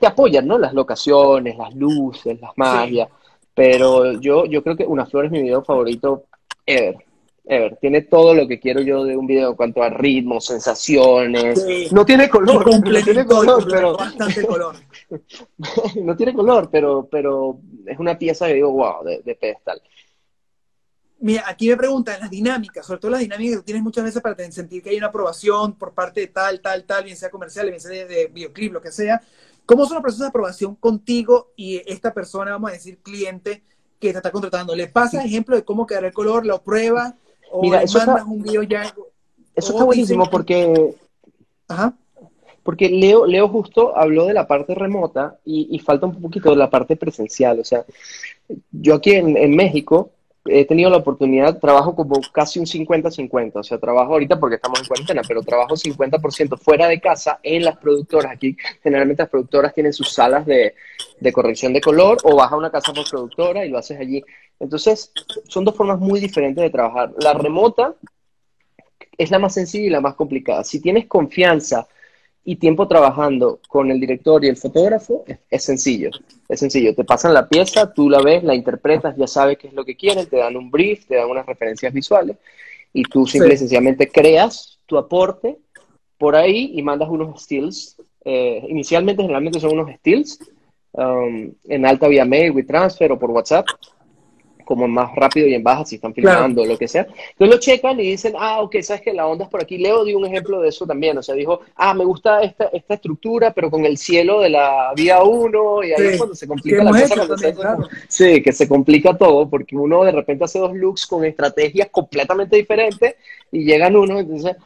[0.00, 0.58] te, apoyan, ¿no?
[0.58, 3.08] Las locaciones, las luces, las magias.
[3.54, 6.24] Pero yo, yo creo que Una Flor es mi video favorito
[6.64, 6.96] ever.
[7.48, 7.76] Ever.
[7.76, 11.92] Tiene todo lo que quiero yo de un video en cuanto a ritmo, sensaciones.
[11.92, 12.66] No tiene color.
[12.68, 13.96] No tiene color, pero.
[13.96, 14.74] Bastante color.
[16.02, 19.80] no tiene color, pero, pero es una pieza que digo, wow, de, pedestal.
[21.18, 24.20] Mira, aquí me preguntan las dinámicas, sobre todo las dinámicas que tú tienes muchas veces
[24.20, 27.68] para sentir que hay una aprobación por parte de tal, tal, tal, bien sea comercial,
[27.68, 29.22] bien sea de, videoclip, lo que sea.
[29.64, 33.62] ¿Cómo son los procesos de aprobación contigo y esta persona, vamos a decir, cliente
[33.98, 34.76] que te está contratando?
[34.76, 37.14] ¿Le pasa ejemplo de cómo quedará el color, lo prueba
[37.50, 38.82] o Mira, eso mandas un video ya?
[39.54, 40.94] Eso está buenísimo porque...
[41.66, 41.94] Ajá.
[42.62, 46.68] Porque Leo, Leo justo habló de la parte remota y, falta un poquito de la
[46.68, 47.60] parte presencial.
[47.60, 47.84] O sea,
[48.72, 50.10] yo aquí en México
[50.48, 54.80] he tenido la oportunidad, trabajo como casi un 50-50, o sea, trabajo ahorita porque estamos
[54.80, 58.32] en cuarentena, pero trabajo 50% fuera de casa en las productoras.
[58.32, 60.74] Aquí generalmente las productoras tienen sus salas de,
[61.32, 64.22] corrección de color o vas a una casa por productora y lo haces allí.
[64.58, 65.12] Entonces,
[65.48, 67.12] son dos formas muy diferentes de trabajar.
[67.18, 67.94] La remota
[69.18, 70.64] es la más sencilla y la más complicada.
[70.64, 71.88] Si tienes confianza
[72.48, 76.10] y tiempo trabajando con el director y el fotógrafo, es, sencillo.
[76.48, 76.94] Es sencillo.
[76.94, 79.96] Te pasan la pieza, tú la ves, la interpretas, ya sabes qué es lo que
[79.96, 82.36] quieren, te dan un brief, te dan unas referencias visuales
[82.92, 85.58] y tú simple y sencillamente creas tu aporte
[86.18, 87.96] por ahí y mandas unos stills.
[88.24, 90.38] Eh, inicialmente, generalmente son unos stills
[90.92, 93.66] um, en alta vía mail, WeTransfer o por WhatsApp
[94.66, 97.06] como más rápido y en baja si están filmando o lo que sea.
[97.30, 99.78] Entonces lo checan y dicen, ah, ok, sabes que la onda es por aquí.
[99.78, 102.94] Leo dio un ejemplo de eso también, o sea, dijo, ah, me gusta esta, esta
[102.94, 106.84] estructura, pero con el cielo de la vía 1 y ahí es cuando se complica
[106.84, 107.78] la cosa.
[108.08, 112.56] Sí, que se complica todo porque uno de repente hace dos looks con estrategias completamente
[112.56, 113.14] diferentes
[113.52, 114.56] y llegan uno, entonces,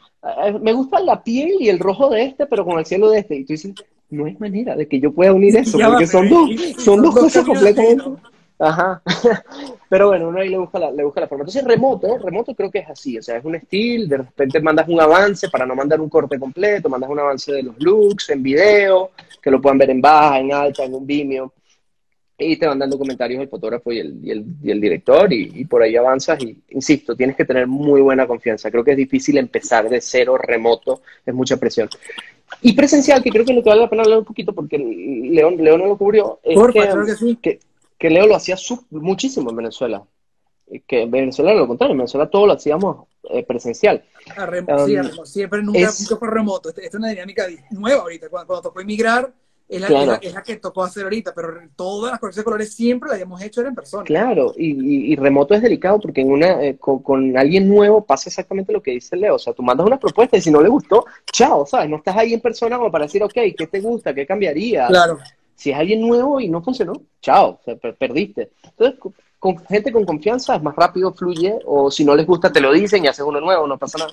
[0.61, 3.35] me gusta la piel y el rojo de este, pero con el cielo de este.
[3.35, 3.73] Y tú dices,
[4.09, 7.45] no hay manera de que yo pueda unir eso, porque son dos, son dos cosas
[7.45, 8.03] completamente...
[8.61, 9.01] Ajá.
[9.89, 11.41] Pero bueno, uno ahí le busca, la, le busca la forma.
[11.41, 13.17] Entonces, remoto, remoto creo que es así.
[13.17, 16.37] O sea, es un estilo, de repente mandas un avance para no mandar un corte
[16.37, 20.39] completo, mandas un avance de los looks en video, que lo puedan ver en baja,
[20.39, 21.51] en alta, en un Vimeo.
[22.37, 25.51] Y te van dando comentarios el fotógrafo y el, y el, y el director, y,
[25.55, 26.41] y, por ahí avanzas.
[26.43, 28.69] Y insisto, tienes que tener muy buena confianza.
[28.69, 31.89] Creo que es difícil empezar de cero remoto, es mucha presión.
[32.61, 35.57] Y presencial, que creo que lo que vale la pena hablar un poquito, porque León,
[35.57, 37.39] León no lo cubrió, es que, sí.
[37.41, 37.59] que
[38.01, 38.55] que Leo lo hacía
[38.89, 40.03] muchísimo en Venezuela.
[40.87, 44.03] Que en Venezuela lo contrario, en Venezuela todo lo hacíamos eh, presencial.
[44.35, 46.69] A um, sí, siempre nunca, fue remoto.
[46.69, 48.27] Esta es una dinámica nueva ahorita.
[48.29, 49.31] Cuando, tocó emigrar,
[49.69, 53.09] es la, es, la, que tocó hacer ahorita, pero todas las correcciones de colores siempre
[53.09, 54.03] las habíamos hecho en persona.
[54.03, 58.73] Claro, y, y, remoto es delicado porque en una eh, con, alguien nuevo pasa exactamente
[58.73, 59.35] lo que dice Leo.
[59.35, 61.87] O sea, tú mandas una propuesta y si no le gustó, chao, ¿sabes?
[61.87, 64.11] No estás ahí en persona como para decir, ok, ¿qué te gusta?
[64.11, 64.87] ¿Qué cambiaría?
[64.87, 65.19] Claro.
[65.61, 67.59] Si es alguien nuevo y no funcionó, chao,
[67.99, 68.49] perdiste.
[68.63, 68.99] Entonces,
[69.37, 72.73] con gente con confianza es más rápido, fluye, o si no les gusta te lo
[72.73, 74.11] dicen y haces uno nuevo, no pasa nada.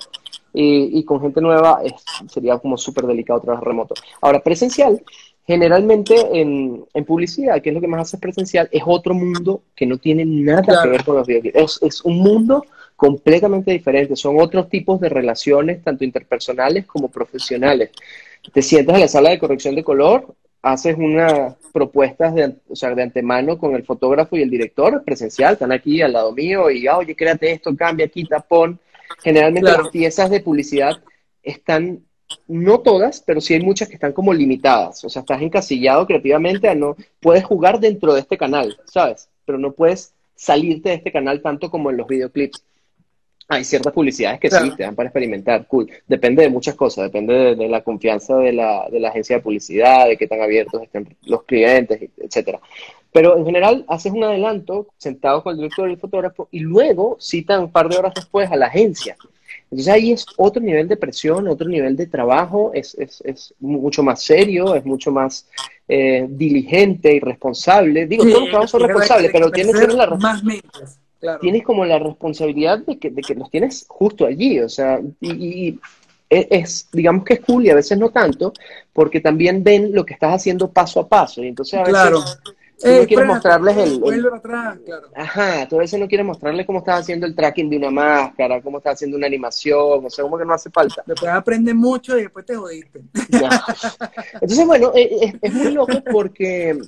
[0.53, 1.93] Y, con gente nueva es,
[2.31, 3.95] sería como súper delicado trabajar remoto.
[4.21, 5.01] Ahora, presencial,
[5.47, 9.97] generalmente en, publicidad, que es lo que más haces presencial, es otro mundo que no
[9.97, 11.55] tiene nada que ver con los videos.
[11.55, 12.63] Es, es un mundo
[12.95, 17.89] completamente diferente, son otros tipos de relaciones, tanto interpersonales como profesionales.
[18.53, 22.93] Te sientas en la sala de corrección de color haces unas propuestas de, o sea,
[22.93, 26.87] de antemano con el fotógrafo y el director presencial, están aquí al lado mío y,
[26.87, 28.79] ah, oye, créate esto, cambia, quita, pon.
[29.23, 31.01] Generalmente las piezas de publicidad
[31.41, 32.03] están,
[32.47, 35.03] no todas, pero sí hay muchas que están como limitadas.
[35.03, 39.29] O sea, estás encasillado creativamente a no, puedes jugar dentro de este canal, ¿sabes?
[39.45, 42.63] Pero no puedes salirte de este canal tanto como en los videoclips
[43.49, 45.89] hay ciertas publicidades que sí te dan para experimentar, cool.
[46.07, 50.07] Depende de muchas cosas, depende de, la confianza de la, de la, agencia de publicidad,
[50.07, 52.59] de qué tan abiertos estén los clientes, etcétera.
[53.11, 57.17] Pero en general haces un adelanto sentado con el director y el fotógrafo y luego
[57.19, 59.17] citan un par de horas después a la agencia.
[59.63, 64.03] Entonces ahí es otro nivel de presión, otro nivel de trabajo, es, es, es mucho
[64.03, 65.47] más serio, es mucho más
[65.87, 68.05] eh, diligente y responsable.
[68.05, 70.07] Digo, todos los trabajos son responsables, pero tienes que la...
[70.07, 70.43] Más
[71.41, 75.79] tienes como la responsabilidad de que, de que los tienes justo allí, o sea, y,
[76.29, 78.53] e, es, digamos que es cool y a veces no tanto,
[78.93, 82.19] porque también ven lo que estás haciendo paso a paso, y entonces a veces claro.
[82.19, 84.29] no quieres mostrarles el,
[85.15, 88.61] Ajá, tú a veces no quieres mostrarles cómo estás haciendo el tracking de una máscara,
[88.61, 91.03] cómo estás haciendo una animación, o sea, como que no hace falta.
[91.05, 93.01] Después aprendes mucho y después te jodiste.
[94.33, 96.79] Entonces, bueno, e, es muy loco porque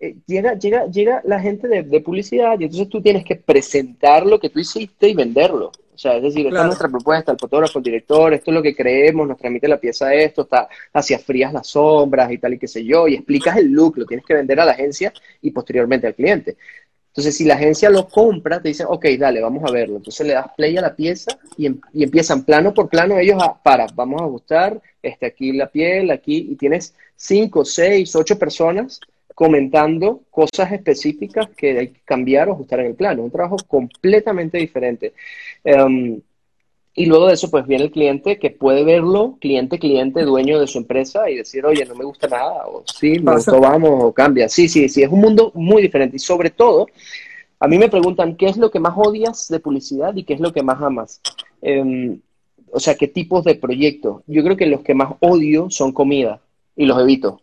[0.00, 4.38] eh, llega, llega, llega la gente de, publicidad y entonces tú tienes que presentar lo
[4.38, 5.72] que tú hiciste y venderlo.
[5.92, 8.62] O sea, es decir, esta es nuestra propuesta, el fotógrafo, el director, esto es lo
[8.62, 12.58] que creemos, nos transmite la pieza esto, está hacia frías las sombras y tal y
[12.58, 15.50] qué sé yo, y explicas el look, lo tienes que vender a la agencia y
[15.50, 16.56] posteriormente al cliente.
[17.08, 19.96] Entonces, si la agencia lo compra, te dicen, ok, dale, vamos a verlo.
[19.96, 23.42] Entonces le das play a la pieza y, em, y empiezan plano por plano ellos
[23.42, 28.38] a, para, vamos a ajustar, este, aquí la piel, aquí, y tienes cinco, seis, ocho
[28.38, 29.00] personas
[29.38, 33.22] comentando cosas específicas que hay que cambiar o ajustar en el plano.
[33.22, 35.12] Un trabajo completamente diferente.
[35.62, 36.20] Em,
[36.92, 40.66] y luego de eso, pues viene el cliente que puede verlo, cliente, cliente, dueño de
[40.66, 44.12] su empresa y decir, oye, no me gusta nada, o sí, me gustó, vamos, o
[44.12, 44.48] cambia.
[44.48, 46.16] Sí, sí, sí, es un mundo muy diferente.
[46.16, 46.88] Y sobre todo,
[47.60, 50.40] a mí me preguntan, ¿qué es lo que más odias de publicidad y qué es
[50.40, 51.20] lo que más amas?
[51.62, 52.20] Em,
[52.72, 54.24] o sea, ¿qué tipos de proyectos?
[54.26, 56.40] Yo creo que los que más odio son comida
[56.74, 57.40] y los evito.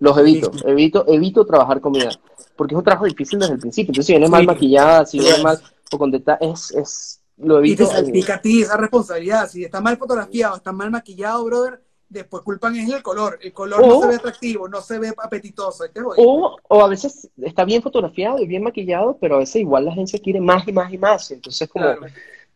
[0.00, 2.10] Los evito, evito, evito trabajar comida,
[2.56, 3.90] porque es un trabajo difícil desde el principio.
[3.90, 7.82] Entonces, si viene mal maquillada, si viene mal o con detalle, es, es, lo evito.
[7.82, 9.48] Y te salpica a ti esa responsabilidad.
[9.48, 13.38] Si está mal fotografiado, está mal maquillado, brother, después culpan es el color.
[13.42, 15.84] El color no se ve atractivo, no se ve apetitoso.
[16.16, 19.92] o, o, a veces está bien fotografiado y bien maquillado, pero a veces igual la
[19.92, 21.30] agencia quiere más y más y más.
[21.30, 21.86] Entonces, como...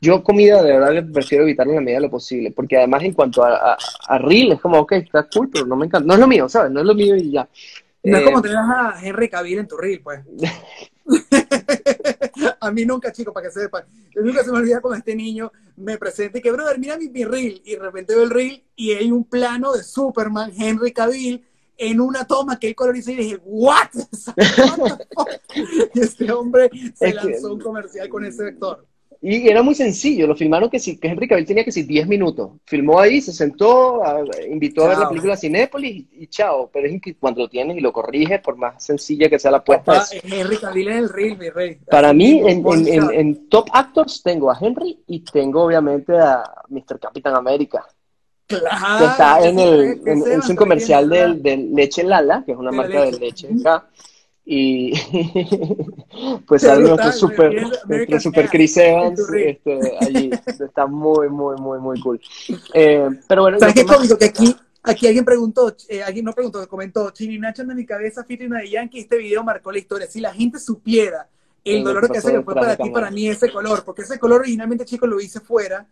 [0.02, 3.04] Yo comida de verdad le prefiero evitar en la medida de lo posible, porque además
[3.04, 3.78] en cuanto a,
[4.08, 6.04] a, reel es como, ok, está cool, pero no me encanta.
[6.04, 6.72] No es lo mío, ¿sabes?
[6.72, 7.48] No es lo mío y ya.
[8.02, 10.20] No es como eh, tener a Henry Cavill en tu reel, pues.
[12.60, 13.84] a mí nunca, chicos, para que sepan.
[14.12, 17.08] Yo nunca se me olvida cuando este niño me presenta y que, brother, mira mi,
[17.08, 17.62] mi reel.
[17.64, 21.44] Y de repente veo el reel y hay un plano de Superman, Henry Cavill,
[21.76, 23.88] en una toma que él colorizó y dije, ¿what?
[25.94, 28.84] y este hombre se lanzó un comercial con ese vector.
[29.24, 32.08] Y era muy sencillo, lo filmaron que sí, que Henry Cavill tenía que sí 10
[32.08, 32.50] minutos.
[32.64, 34.02] Filmó ahí, se sentó,
[34.50, 36.68] invitó a ver la película Cinépolis y, chao.
[36.72, 39.62] Pero es que cuando lo tienes y lo corriges, por más sencilla que sea la
[39.62, 40.04] puesta.
[40.24, 41.78] Henry Cavill es el rey, mi rey.
[41.88, 42.64] Para mí, en,
[43.12, 46.98] en, Top Actors tengo a Henry y tengo obviamente a Mr.
[46.98, 47.86] Capitán América.
[48.48, 48.98] Claro.
[48.98, 53.02] Que está en el, en, un comercial del, del, Leche Lala, que es una marca
[53.04, 53.86] de leche acá
[54.44, 54.92] y
[56.46, 62.00] pues algo nuestro super, nuestro super Chris Evans este, allí está muy, muy, muy, muy
[62.00, 62.20] cool.
[62.74, 64.18] Eh, pero bueno, ¿sabes qué cómico?
[64.18, 68.24] Que aquí, aquí alguien preguntó, eh, alguien no preguntó, comentó, Chini Nacho de mi cabeza,
[68.24, 70.08] Fitrina de Yankee, este video marcó la historia.
[70.08, 71.28] Si la gente supiera
[71.64, 74.40] el dolor que hace que fue para ti, para mí, ese color, porque ese color
[74.40, 75.86] originalmente, chicos, lo hice fuera.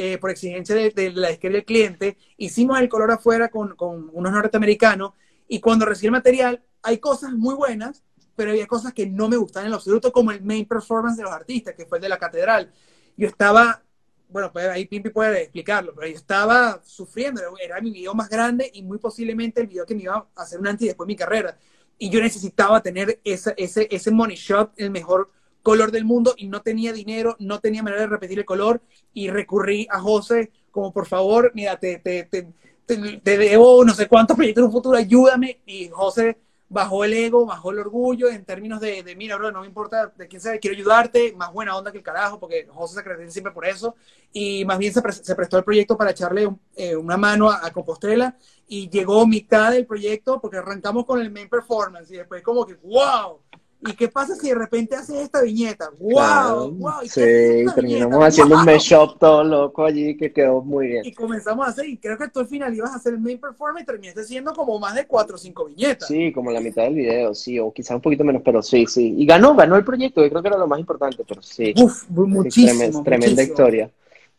[0.00, 4.08] Eh, por exigencia de, de la izquierda del cliente, hicimos el color afuera con, con
[4.12, 5.14] unos norteamericanos
[5.48, 8.02] y cuando recibí el material hay cosas muy buenas,
[8.36, 11.24] pero había cosas que no me gustaban en lo absoluto, como el main performance de
[11.24, 12.70] los artistas, que fue el de la catedral.
[13.16, 13.82] Yo estaba,
[14.28, 18.70] bueno, pues ahí Pimpi puede explicarlo, pero yo estaba sufriendo, era mi video más grande
[18.72, 21.12] y muy posiblemente el video que me iba a hacer un antes y después de
[21.12, 21.58] mi carrera.
[21.98, 25.30] Y yo necesitaba tener ese, ese, ese money shot, el mejor
[25.64, 28.80] color del mundo, y no tenía dinero, no tenía manera de repetir el color,
[29.12, 32.46] y recurrí a José como, por favor, mira, te, te, te,
[32.86, 36.38] te debo no sé cuántos proyectos en un futuro, ayúdame, y José
[36.68, 40.28] bajó el ego, bajó el orgullo en términos de, mira, bro, no me importa de
[40.28, 43.52] quién sea, quiero ayudarte, más buena onda que el carajo, porque José se caracteriza siempre
[43.52, 43.96] por eso,
[44.32, 48.36] y más bien se, se prestó el proyecto para echarle eh, una mano a, Compostela,
[48.66, 52.74] y llegó mitad del proyecto, porque arrancamos con el main performance, y después como que,
[52.74, 53.40] wow,
[53.80, 55.90] ¿Y qué pasa si de repente haces esta viñeta?
[56.00, 56.72] ¡Wow!
[56.72, 61.06] wow sí, terminamos haciendo un mashup todo loco allí que quedó muy bien.
[61.06, 63.38] Y comenzamos a hacer, y creo que tú al final ibas a hacer el main
[63.38, 66.08] performance y terminaste haciendo como más de cuatro o cinco viñetas.
[66.08, 69.14] Sí, como la mitad del video, sí, o quizás un poquito menos, pero sí, sí.
[69.16, 71.72] Y ganó, ganó el proyecto, yo creo que era lo más importante, pero sí.
[71.76, 73.04] Uf, muchísimo.
[73.04, 73.90] tremenda, historia.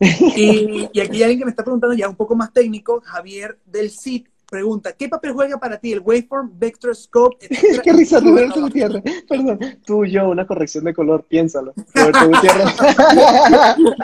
[0.01, 3.57] Y, y, aquí hay alguien que me está preguntando ya un poco más técnico, Javier
[3.65, 7.47] del CIT, Pregunta, ¿qué papel juega para ti el waveform, vector scope,
[7.83, 9.03] Qué risa, Roberto Gutiérrez.
[9.27, 11.73] Perdón, tú y yo, una corrección de color, piénsalo.
[11.93, 12.75] Roberto Gutiérrez.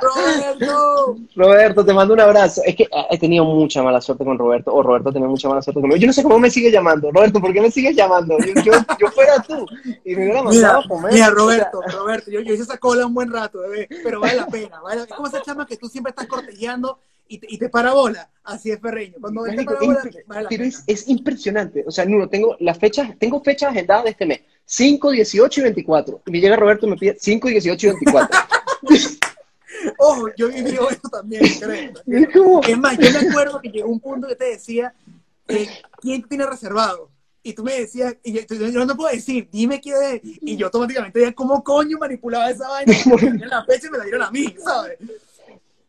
[0.01, 1.17] Roberto.
[1.35, 2.61] Roberto, te mando un abrazo.
[2.63, 5.81] Es que he tenido mucha mala suerte con Roberto, o Roberto tiene mucha mala suerte
[5.81, 5.97] conmigo.
[5.97, 7.11] Yo no sé cómo me sigue llamando.
[7.11, 8.37] Roberto, ¿por qué me sigues llamando?
[8.37, 9.65] Yo, yo, fuera tú.
[10.03, 11.13] Y me hubiera mandado a comer.
[11.13, 14.47] Mira, Roberto, Roberto, yo, yo hice esa cola un buen rato, bebé, pero vale la
[14.47, 14.79] pena.
[14.81, 18.29] Vale, es como esa chama que tú siempre estás cortejando y te, y te parabola.
[18.43, 19.15] Así es Ferreño.
[19.19, 19.55] Cuando es,
[20.49, 21.83] pero es, impresionante.
[21.87, 24.41] O sea, no tengo las fechas, tengo fechas agendadas de este mes.
[24.65, 26.21] 5, 18 y 24.
[26.25, 28.39] Y me llega Roberto y me pide 5, 18 y 24.
[29.97, 31.43] Ojo, yo viví eso también,
[32.05, 32.61] creo.
[32.67, 34.93] Es, más, yo me acuerdo que llegó un punto que te decía,
[35.47, 35.69] eh,
[36.01, 37.09] ¿quién tiene reservado?
[37.43, 40.21] Y tú me decías, y yo, no puedo decir, dime quién es.
[40.23, 42.93] Y yo automáticamente decía, ¿cómo coño manipulaba esa vaina?
[43.39, 44.97] Me la fecha y me la dieron a mí, ¿sabes?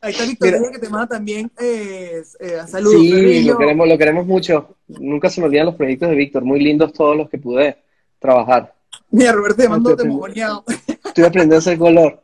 [0.07, 3.01] Ahí está Victoria que te manda también eh, eh, saludos.
[3.01, 4.77] Sí, lo queremos, lo queremos mucho.
[4.87, 6.45] Nunca se me olvidan los proyectos de Víctor.
[6.45, 7.77] Muy lindos todos los que pude
[8.21, 8.73] trabajar.
[9.11, 10.65] Mira, Roberto, te mando mojoneado.
[11.05, 12.23] Estoy aprendiendo a hacer color.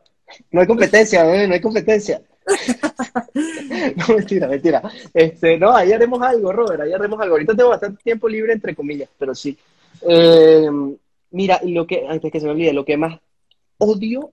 [0.49, 2.21] No hay competencia, bebé, no hay competencia.
[3.97, 4.81] no, mentira, mentira.
[5.13, 7.35] Este, no, ahí haremos algo, Robert, ahí haremos algo.
[7.35, 9.57] Ahorita tengo bastante tiempo libre, entre comillas, pero sí.
[10.07, 10.69] Eh,
[11.31, 13.19] mira, lo que, antes que se me olvide, lo que más
[13.77, 14.31] odio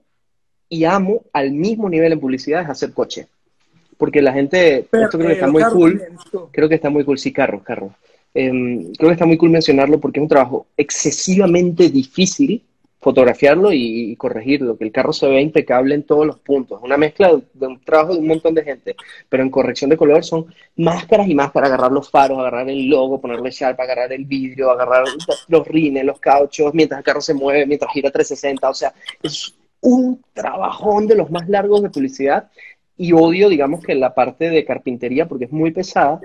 [0.68, 3.26] y amo al mismo nivel en publicidad es hacer coche
[4.00, 6.02] porque la gente, esto creo que está muy cool,
[6.50, 7.92] creo que está muy cool, sí, carros, carros.
[8.32, 12.64] Em, creo que está muy cool mencionarlo porque es un trabajo excesivamente difícil
[12.98, 16.78] fotografiarlo y, corregirlo, que el carro se vea impecable en todos los puntos.
[16.78, 18.96] Es una mezcla de, un trabajo de un montón de gente,
[19.28, 20.46] pero en corrección de color son
[20.76, 25.04] máscaras y máscaras, agarrar los faros, agarrar el logo, ponerle sharp, agarrar el vidrio, agarrar
[25.48, 29.54] los rines, los cauchos, mientras el carro se mueve, mientras gira 360, o sea, es
[29.80, 32.50] un trabajón de los más largos de publicidad
[33.00, 36.20] y odio, digamos, que la parte de carpintería porque es muy pesada,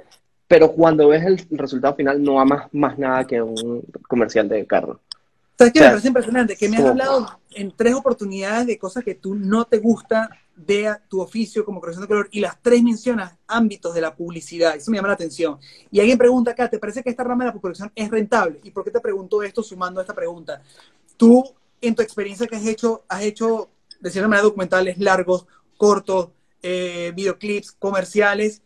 [0.45, 4.99] pero cuando ves el resultado final no amas más nada que un comercial de carro.
[5.57, 6.57] ¿Sabes qué me parece impresionante?
[6.57, 10.93] Que me has hablado en tres oportunidades de cosas que tú no te gusta de
[11.07, 14.75] tu oficio como corrección de color y las tres mencionas ámbitos de la publicidad.
[14.75, 15.57] Eso me llama la atención.
[15.91, 18.59] Y alguien pregunta acá, ¿te parece que esta rama de la corrección es rentable?
[18.63, 20.61] ¿Y por qué te pregunto esto sumando a esta pregunta?
[21.15, 21.41] Tú,
[21.79, 23.69] en tu experiencia que has hecho, has hecho
[24.01, 25.45] de cierta manera documentales largos,
[25.77, 26.29] cortos,
[26.67, 28.63] eh, videoclips, comerciales.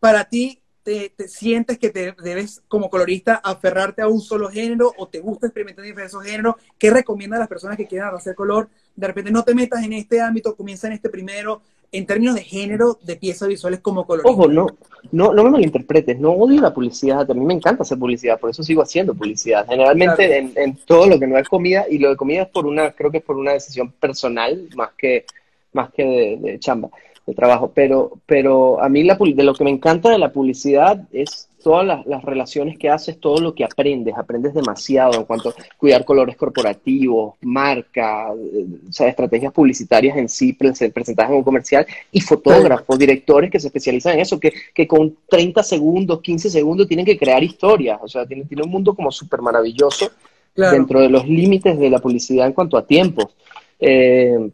[0.00, 5.06] Para ti, te, sientes que te debes como colorista aferrarte a un solo género o
[5.06, 6.54] te gusta experimentar diferentes géneros?
[6.78, 8.68] ¿Qué recomiendas a las personas que quieran hacer color?
[8.96, 11.60] De repente no te metas en este ámbito, comienza en este primero,
[11.92, 14.32] en términos de género de piezas visuales como colorista.
[14.32, 14.66] Ojo, no,
[15.12, 18.48] no, no me malinterpretes, no odio la publicidad, a mí me encanta hacer publicidad, por
[18.48, 19.66] eso sigo haciendo publicidad.
[19.68, 22.92] Generalmente en, todo lo que no es comida, y lo de comida es por una,
[22.92, 25.26] creo que es por una decisión personal más que,
[25.72, 26.90] más que de chamba
[27.26, 31.06] de trabajo, pero, pero a mí la, de lo que me encanta de la publicidad
[31.12, 35.54] es todas las, relaciones que haces, todo lo que aprendes, aprendes demasiado en cuanto a
[35.76, 38.66] cuidar colores corporativos, marca, eh,
[39.06, 44.20] estrategias publicitarias en sí, presentadas en un comercial, y fotógrafos, directores que se especializan en
[44.20, 48.44] eso, que, que, con 30 segundos, 15 segundos tienen que crear historias, o sea, tiene,
[48.44, 50.10] tiene un mundo como súper maravilloso
[50.54, 53.34] dentro de los límites de la publicidad en cuanto a tiempos.
[53.78, 54.50] Eh,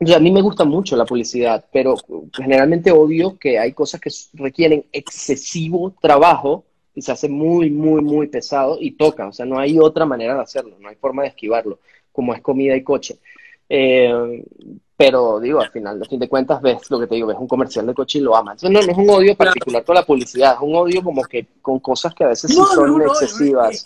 [0.00, 1.96] a mí me gusta mucho la publicidad, pero
[2.32, 8.26] generalmente odio que hay cosas que requieren excesivo trabajo y se hace muy, muy, muy
[8.26, 9.28] pesado y toca.
[9.28, 11.78] O sea, no hay otra manera de hacerlo, no hay forma de esquivarlo,
[12.12, 13.18] como es comida y coche.
[13.68, 14.44] Eh,
[14.96, 17.48] pero digo, al final, a fin de cuentas, ves lo que te digo, ves un
[17.48, 18.62] comercial de coche y lo amas.
[18.62, 21.80] no, no es un odio particular con la publicidad, es un odio como que con
[21.80, 23.84] cosas que a veces sí son excesivas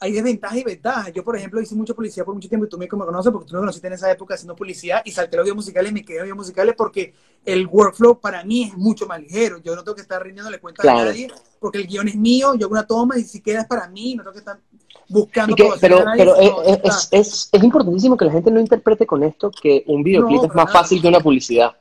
[0.00, 1.12] hay desventajas y ventajas.
[1.12, 3.54] Yo, por ejemplo, hice mucha publicidad por mucho tiempo y tú me conoces porque tú
[3.54, 6.18] me conociste en esa época haciendo publicidad y salté los videos musicales y me quedé
[6.18, 9.58] en videos musicales porque el workflow para mí es mucho más ligero.
[9.58, 11.28] Yo no tengo que estar rindiéndole cuenta a nadie
[11.58, 14.14] porque el guion es mío, yo hago una toma y si queda es para mí,
[14.14, 14.60] no tengo que estar
[15.08, 19.82] buscando Pero, pero es, es, es, importantísimo que la gente no interprete con esto que
[19.86, 21.76] un videoclip es más fácil que una publicidad.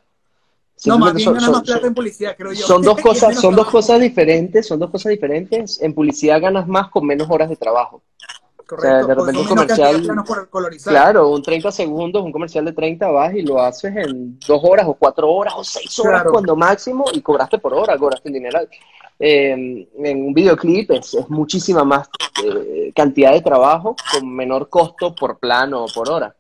[0.86, 2.66] No, más bien más plata en publicidad, creo yo.
[2.66, 5.82] Son dos cosas, son dos cosas diferentes, son dos cosas diferentes.
[5.82, 8.02] En publicidad ganas más con menos horas de trabajo.
[8.66, 10.26] Correcto, de repente un comercial,
[10.84, 14.86] claro, un 30 segundos, un comercial de 30 vas y lo haces en dos horas
[14.90, 18.60] o cuatro horas o seis horas cuando máximo y cobraste por hora, cobraste en dinero.
[19.20, 22.10] Eh, en un videoclip es, es muchísima más
[22.44, 26.36] eh, cantidad de trabajo con menor costo por plano o por hora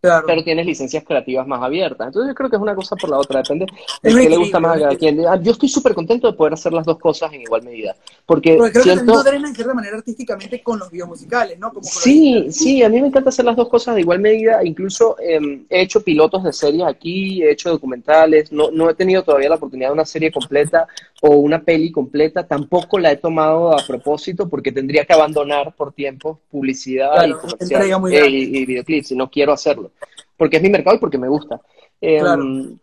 [0.00, 2.06] pero tienes licencias creativas más abiertas.
[2.06, 3.66] Entonces yo creo que es una cosa por la otra, depende
[4.02, 5.26] de qué le gusta más a cada quien.
[5.26, 7.94] Ah, yo estoy súper contento de poder hacer las dos cosas en igual medida.
[8.24, 9.22] Porque, creo siento...
[9.22, 11.72] que en cierta manera artísticamente con los videos musicales, ¿no?
[11.82, 14.64] sí, sí, a mí me encanta hacer las dos cosas de igual medida.
[14.64, 19.22] Incluso em, he hecho pilotos de series aquí, he hecho documentales, no, no he tenido
[19.22, 20.86] todavía la oportunidad de una serie completa
[21.20, 25.92] o una peli completa, tampoco la he tomado a propósito porque tendría que abandonar por
[25.92, 29.89] tiempo publicidad y, comercial, eh, y videoclips, si no quiero hacerlo
[30.36, 31.60] porque es mi mercado y porque me gusta.
[32.00, 32.78] Em,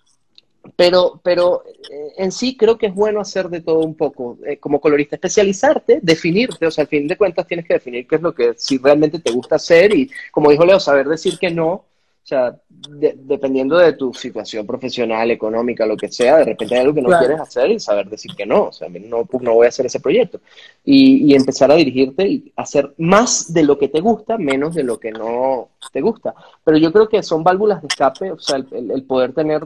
[0.76, 4.58] pero, pero eh, en sí creo que es bueno hacer de todo un poco, eh,
[4.58, 8.22] como colorista, especializarte, definirte, o sea, al fin de cuentas tienes que definir qué es
[8.22, 11.86] lo que si realmente te gusta hacer y, como dijo Leo, saber decir que no
[12.28, 16.94] o sea, dependiendo de tu situación profesional, económica, lo que sea, de repente hay algo
[16.94, 18.66] que no quieres hacer y saber decir que no.
[18.66, 20.42] O sea, no, pues no voy a hacer ese proyecto.
[20.84, 24.84] Y, y, empezar a dirigirte y hacer más de lo que te gusta, menos de
[24.84, 26.36] lo que no te gusta.
[26.66, 29.66] Pero yo creo que son válvulas de escape, o sea, el, poder tener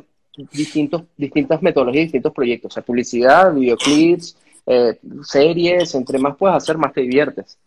[0.52, 2.72] distintos, distintas metodologías, distintos proyectos.
[2.72, 4.38] O sea, publicidad, videoclips,
[4.68, 7.58] eh, series, entre más puedes hacer, más te diviertes.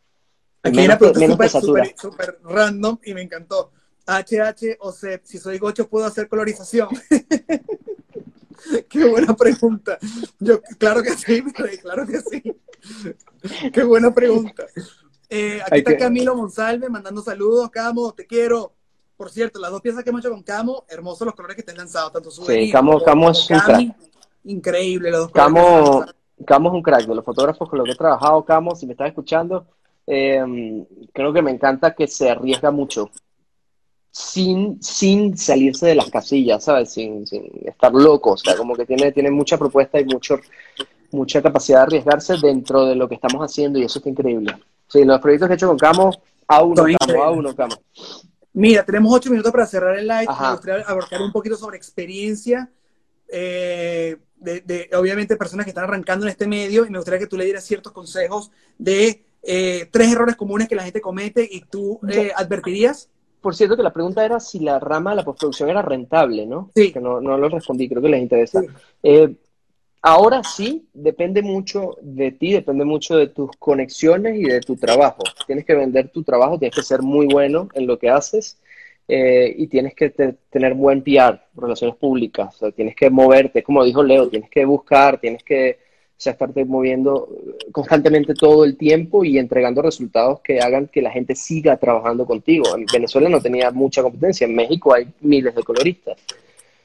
[0.62, 3.72] Aquí menos, una súper random y me encantó.
[4.07, 6.88] HH o C, si soy gocho, ¿puedo hacer colorización?
[8.88, 9.98] Qué buena pregunta.
[10.38, 11.42] Yo, claro que sí,
[11.82, 12.42] claro que sí.
[13.72, 14.64] Qué buena pregunta.
[15.28, 17.70] Eh, aquí está Camilo Monsalve mandando saludos.
[17.70, 18.72] Camo, te quiero.
[19.16, 21.70] Por cierto, las dos piezas que hemos hecho con Camo, hermosos los colores que te
[21.70, 23.96] han lanzado, tanto su Sí, Camo, Camo es un crack.
[24.44, 26.05] Increíble los dos Camo,
[26.44, 27.07] Camo es un crack.
[27.07, 29.66] De los fotógrafos con los que he trabajado, Camo, si me estás escuchando,
[30.07, 33.11] eh, creo que me encanta que se arriesga mucho
[34.15, 36.93] sin, sin salirse de las casillas, ¿sabes?
[36.93, 40.39] Sin, sin estar loco, o sea, como que tiene, tiene mucha propuesta y mucho,
[41.11, 44.57] mucha capacidad de arriesgarse dentro de lo que estamos haciendo y eso está increíble.
[44.87, 46.12] Sí, los proyectos que he hecho con Camo,
[46.47, 47.75] a uno, Camo, a uno, Camo.
[48.53, 50.29] Mira, tenemos ocho minutos para cerrar el live.
[50.29, 52.71] Me gustaría abarcar un poquito sobre experiencia
[53.29, 57.37] eh, de, obviamente, personas que están arrancando en este medio y me gustaría que tú
[57.37, 61.99] le dieras ciertos consejos de eh, tres errores comunes que la gente comete y tú
[62.09, 63.09] eh, advertirías.
[63.45, 66.70] Por cierto, que la pregunta era si la rama de la postproducción era rentable, ¿no?
[66.74, 66.90] Sí.
[66.90, 68.62] Que no, no lo respondí, creo que les interesa.
[70.01, 75.24] ahora sí, depende mucho de ti, depende mucho de tus conexiones y de tu trabajo.
[75.47, 78.59] Tienes que vender tu trabajo, tienes que ser muy bueno en lo que haces
[79.09, 84.30] eh, y tienes que tener buen PR, relaciones públicas, tienes que moverte, como dijo Leo,
[84.30, 85.84] tienes que buscar, tienes que
[86.19, 87.29] estarte moviendo
[87.73, 92.77] constantemente todo el tiempo y entregando resultados que hagan que la gente siga trabajando contigo.
[92.77, 96.17] En Venezuela no tenía mucha competencia, en México hay miles de coloristas.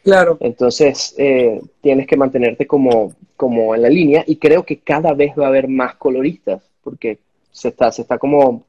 [0.04, 0.38] Claro.
[0.40, 5.34] Entonces, eh, tienes que mantenerte como, como en la línea y creo que cada vez
[5.38, 7.20] va a haber más coloristas porque
[7.52, 8.64] se está, se está como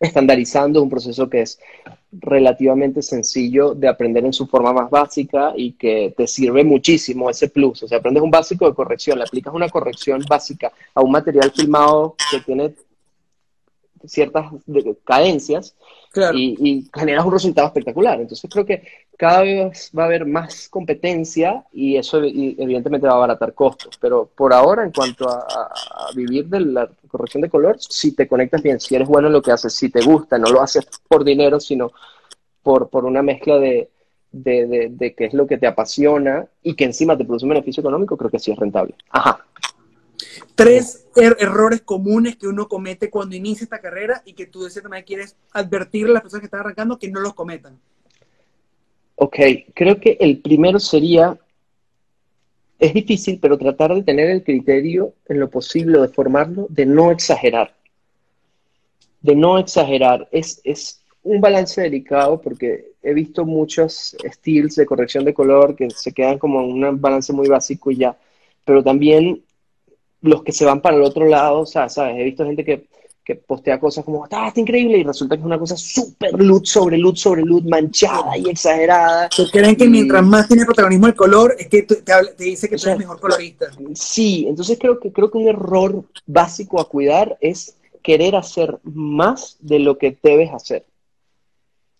[0.00, 1.58] estandarizando un proceso que es
[2.20, 7.48] relativamente sencillo de aprender en su forma más básica y que te sirve muchísimo ese
[7.48, 7.82] plus.
[7.82, 11.50] O sea, aprendes un básico de corrección, le aplicas una corrección básica a un material
[11.50, 12.74] filmado que tiene
[14.06, 14.46] ciertas
[15.04, 15.74] cadencias
[16.34, 18.20] y, generas un resultado espectacular.
[18.20, 18.82] Entonces creo que
[19.16, 23.96] cada vez va a haber más competencia y eso evidentemente va a abaratar costos.
[24.00, 25.46] Pero por ahora, en cuanto a,
[26.14, 29.42] vivir de la corrección de color, si te conectas bien, si eres bueno en lo
[29.42, 31.92] que haces, si te gusta, no lo haces por dinero, sino
[32.62, 33.90] por, por una mezcla de,
[34.30, 37.80] de, de, qué es lo que te apasiona y que encima te produce un beneficio
[37.80, 38.94] económico, creo que sí es rentable.
[39.10, 39.44] Ajá.
[40.54, 44.70] Tres er-, errores comunes que uno comete cuando inicia esta carrera y que tú de
[44.70, 47.78] cierta manera quieres advertir a las personas que están arrancando que no los cometan.
[49.16, 49.36] Ok,
[49.74, 51.38] creo que el primero sería,
[52.78, 57.10] es difícil, pero tratar de tener el criterio en lo posible de formarlo, de no
[57.12, 57.74] exagerar.
[59.22, 60.28] De no exagerar.
[60.32, 65.90] Es, es un balance delicado porque he visto muchos estilos de corrección de color que
[65.90, 68.18] se quedan como en un balance muy básico y ya.
[68.64, 69.42] Pero también
[70.24, 72.16] los que se van para el otro lado, o sea, ¿sabes?
[72.18, 72.86] He visto gente que,
[73.22, 76.70] que postea cosas como, ah, está increíble, y resulta que es una cosa súper luz
[76.70, 79.28] sobre luz sobre luz, manchada y exagerada.
[79.52, 82.02] Creen que mientras más tiene protagonismo el color, es que te,
[82.38, 83.66] dice que tú eres mejor colorista.
[83.94, 89.58] Sí, entonces creo que, creo que un error básico a cuidar es querer hacer más
[89.60, 90.86] de lo que debes hacer.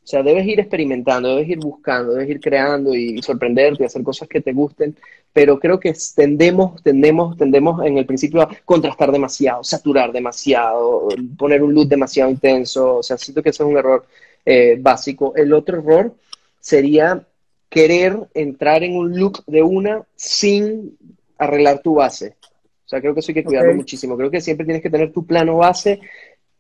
[0.04, 4.28] O sea, debes ir experimentando, debes ir buscando, debes ir creando y sorprenderte, hacer cosas
[4.28, 4.94] que te gusten,
[5.32, 11.62] pero creo que tendemos, tendemos, tendemos en el principio a contrastar demasiado, saturar demasiado, poner
[11.62, 14.04] un look demasiado intenso, o sea, siento que ese es un error
[14.44, 15.32] eh, básico.
[15.36, 16.14] El otro error
[16.60, 17.26] sería
[17.70, 20.98] querer entrar en un look de una sin
[21.38, 22.36] arreglar tu base.
[22.84, 24.18] O sea, creo que eso hay que cuidarlo muchísimo.
[24.18, 26.00] Creo que siempre tienes que tener tu plano base,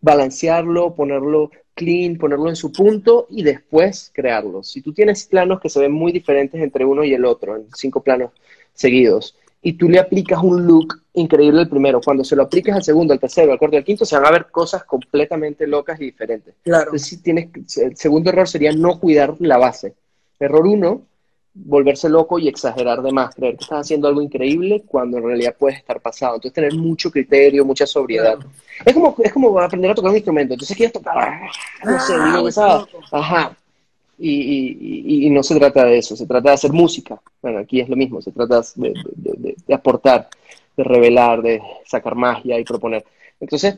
[0.00, 4.62] balancearlo, ponerlo clean, ponerlo en su punto y después crearlo.
[4.62, 7.66] Si tú tienes planos que se ven muy diferentes entre uno y el otro, en
[7.74, 8.30] cinco planos
[8.72, 12.84] seguidos, y tú le aplicas un look increíble al primero, cuando se lo apliques al
[12.84, 16.00] segundo, al tercero, al cuarto y al quinto, se van a ver cosas completamente locas
[16.00, 16.54] y diferentes.
[16.62, 16.84] Claro.
[16.84, 17.48] Entonces, si tienes,
[17.78, 19.94] el segundo error sería no cuidar la base.
[20.38, 21.06] Error uno,
[21.54, 25.54] volverse loco y exagerar de más, creer que estás haciendo algo increíble cuando en realidad
[25.56, 26.34] puedes estar pasado.
[26.34, 28.38] Entonces, tener mucho criterio, mucha sobriedad.
[28.84, 30.54] Es, como, es como aprender a tocar un instrumento.
[30.54, 31.50] Entonces, quieres tocar, ah,
[31.84, 33.56] no sé, ah, ajá.
[34.18, 37.20] Y, y, no se trata de eso, se trata de hacer música.
[37.42, 40.28] Bueno, aquí es lo mismo, se trata de, de aportar,
[40.76, 43.04] de revelar, de sacar magia y proponer.
[43.40, 43.76] Entonces,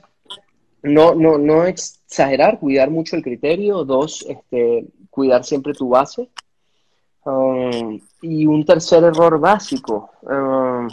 [0.82, 3.84] no, no, no exagerar, cuidar mucho el criterio.
[3.84, 6.28] Dos, este, cuidar siempre tu base
[7.26, 10.10] Um, y un tercer error básico.
[10.22, 10.88] Um,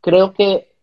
[0.00, 0.74] creo que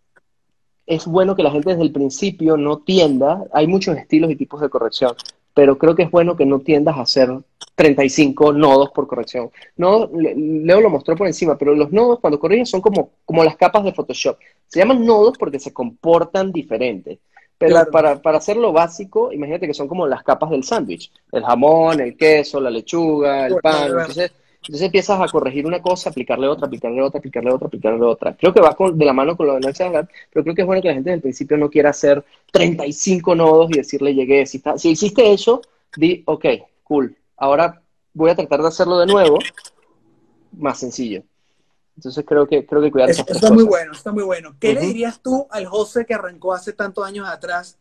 [0.86, 4.62] es bueno que la gente desde el principio no tienda, hay muchos estilos y tipos
[4.62, 5.14] de corrección,
[5.54, 7.30] pero creo que es bueno que no tiendas a hacer
[7.76, 9.52] 35 nodos por corrección.
[9.76, 13.58] No, Leo lo mostró por encima, pero los nodos cuando corrigen son como, como las
[13.58, 14.38] capas de Photoshop.
[14.68, 17.20] Se llaman nodos porque se comportan diferente.
[17.58, 21.12] Pero para, para hacerlo básico, imagínate que son como las capas del sándwich.
[21.32, 23.90] El jamón, el queso, la lechuga, el pan.
[23.90, 24.32] Entonces,
[24.62, 28.38] entonces empiezas a corregir una cosa, aplicarle otra, aplicarle otra, aplicarle otra, aplicarle otra.
[28.38, 30.68] Creo que va de la mano con lo de no exagerar, pero creo que es
[30.68, 34.46] bueno que la gente desde el principio no quiera hacer 35 nodos y decirle llegué.
[34.46, 35.62] Si, está, si hiciste eso,
[35.98, 36.46] di, ok,
[36.84, 37.16] cool.
[37.38, 37.82] Ahora
[38.14, 39.40] voy a tratar de hacerlo de nuevo,
[40.52, 41.24] más sencillo.
[41.98, 44.56] Entonces creo que creo que cuidar Eso Está muy bueno, está muy bueno.
[44.60, 47.80] ¿Qué le dirías tú al José que arrancó hace tantos años atrás,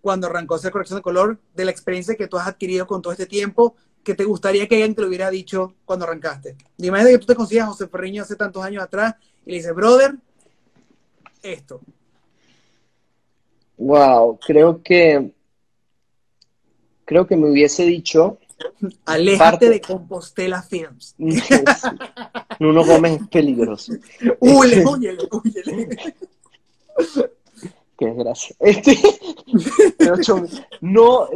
[0.00, 3.00] cuando arrancó a hacer corrección de color, de la experiencia que tú has adquirido con
[3.00, 6.54] todo este tiempo que te gustaría que alguien te lo hubiera dicho cuando arrancaste?
[6.78, 10.14] Imagínate que tú te consigas José Ferriño hace tantos años atrás y le dices, brother,
[11.42, 11.80] esto?
[13.76, 15.32] Wow, creo que
[17.04, 18.38] creo que me hubiese dicho
[19.04, 21.16] Aléjate de Compostela Films.
[22.60, 23.92] Nuno Gómez es peligroso.
[24.38, 26.14] Huyele, huyele, huyele.
[27.96, 28.56] Qué desgracia.
[28.60, 28.98] Este,
[30.80, 31.28] no,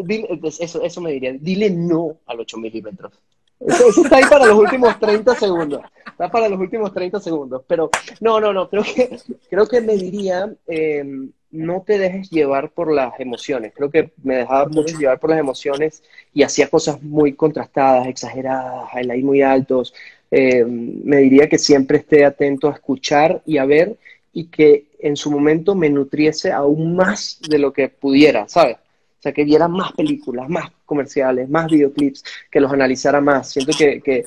[0.59, 3.13] eso, eso me diría, dile no al 8 milímetros.
[3.61, 5.83] Eso, está ahí para los últimos 30 segundos.
[6.07, 7.63] Está para los últimos 30 segundos.
[7.67, 7.91] Pero
[8.21, 8.69] no, no, no.
[8.69, 11.05] Creo que, creo que me diría, eh,
[11.51, 13.73] no te dejes llevar por las emociones.
[13.75, 16.03] Creo que me dejaba mucho llevar por las emociones
[16.33, 19.95] y hacía cosas muy contrastadas, exageradas, highlights muy altos.
[20.31, 23.97] Eh, me diría que siempre esté atento a escuchar y a ver
[24.33, 28.77] y que en su momento me nutriese aún más de lo que pudiera, ¿sabes?
[28.77, 33.51] O sea, que viera más películas, más comerciales, más videoclips, que los analizara más.
[33.51, 34.27] Siento que, que,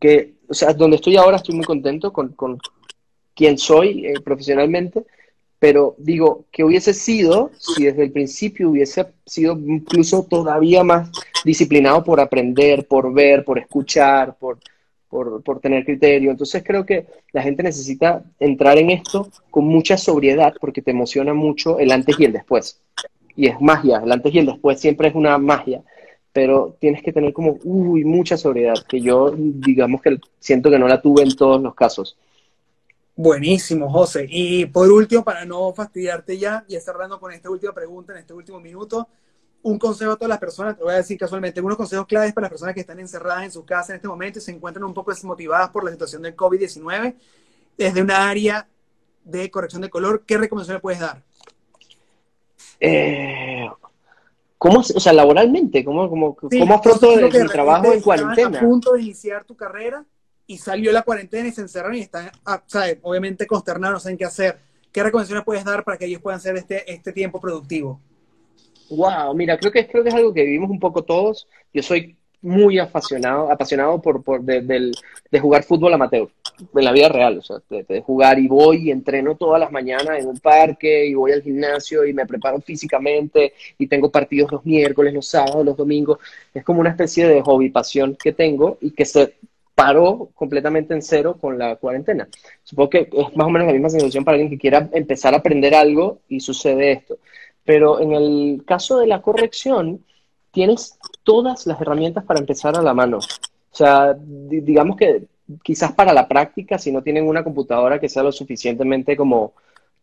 [0.00, 2.58] que o sea, donde estoy ahora estoy muy contento con, con
[3.34, 5.04] quien soy eh, profesionalmente,
[5.58, 11.10] pero digo, que hubiese sido si desde el principio hubiese sido incluso todavía más
[11.44, 14.58] disciplinado por aprender, por ver, por escuchar, por,
[15.12, 16.30] por, tener criterio.
[16.30, 21.34] Entonces creo que la gente necesita entrar en esto con mucha sobriedad porque te emociona
[21.34, 22.80] mucho el antes y el después.
[23.36, 25.82] Y es magia, el antes y el después siempre es una magia,
[26.32, 30.88] pero tienes que tener como, uy, mucha sobriedad, que yo digamos que siento que no
[30.88, 32.16] la tuve en todos los casos.
[33.14, 34.26] Buenísimo, José.
[34.30, 38.32] Y por último, para no fastidiarte ya, y cerrando con esta última pregunta en este
[38.32, 39.08] último minuto,
[39.62, 42.46] un consejo a todas las personas, te voy a decir casualmente, unos consejos claves para
[42.46, 44.94] las personas que están encerradas en su casa en este momento y se encuentran un
[44.94, 47.14] poco desmotivadas por la situación del COVID-19,
[47.78, 48.68] desde una área
[49.24, 51.22] de corrección de color, ¿qué recomendación le puedes dar?
[52.80, 53.68] Eh,
[54.58, 55.84] ¿Cómo, o sea, laboralmente?
[55.84, 58.58] ¿Cómo, cómo, ¿cómo afronto el, trabajo en cuarentena?
[58.58, 60.04] a punto de iniciar tu carrera
[60.46, 62.62] y salió la cuarentena y se encerraron y están, ah,
[63.02, 64.58] obviamente consternados, no saben qué hacer.
[64.90, 68.00] ¿Qué recomendaciones puedes dar para que ellos puedan hacer este, este tiempo productivo?
[68.94, 71.48] Wow, mira, creo que, es algo que vivimos un poco todos.
[71.72, 74.60] Yo soy muy apasionado, apasionado por, por de,
[75.30, 76.28] de, jugar fútbol amateur,
[76.74, 80.18] en la vida real, o sea, de, jugar y voy y entreno todas las mañanas
[80.18, 84.66] en un parque y voy al gimnasio y me preparo físicamente y tengo partidos los
[84.66, 86.18] miércoles, los sábados, los domingos.
[86.52, 89.36] Es como una especie de hobby, pasión que tengo y que se
[89.74, 92.28] paró completamente en cero con la cuarentena.
[92.62, 95.38] Supongo que es más o menos la misma sensación para alguien que quiera empezar a
[95.38, 97.16] aprender algo y sucede esto.
[97.64, 100.04] Pero en el caso de la corrección,
[100.50, 103.18] tienes todas las herramientas para empezar a la mano.
[103.18, 105.24] O sea, digamos que
[105.62, 109.52] quizás para la práctica, si no tienen una computadora que sea lo suficientemente como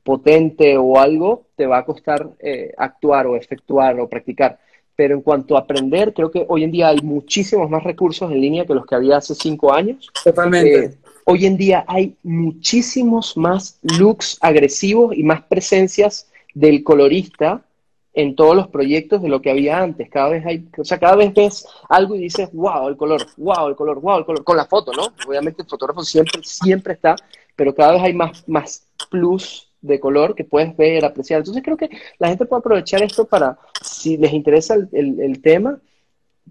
[0.04, 4.60] potente o algo, te va a costar eh, actuar o efectuar o practicar
[5.00, 8.42] pero en cuanto a aprender, creo que hoy en día hay muchísimos más recursos en
[8.42, 10.12] línea que los que había hace cinco años.
[10.26, 10.84] Totalmente.
[10.84, 17.64] Eh, hoy en día hay muchísimos más looks agresivos y más presencias del colorista
[18.14, 20.10] en todos los proyectos de lo que había antes.
[20.10, 23.68] Cada vez hay, o sea, cada vez ves algo y dices, wow, el color, wow,
[23.68, 25.08] el color, wow, el color, con la foto, ¿no?
[25.28, 27.16] Obviamente el fotógrafo siempre, siempre está,
[27.56, 31.40] pero cada vez hay más, más plus de color que puedes ver, apreciar.
[31.40, 35.80] Entonces creo que la gente puede aprovechar esto para, si les interesa el, tema,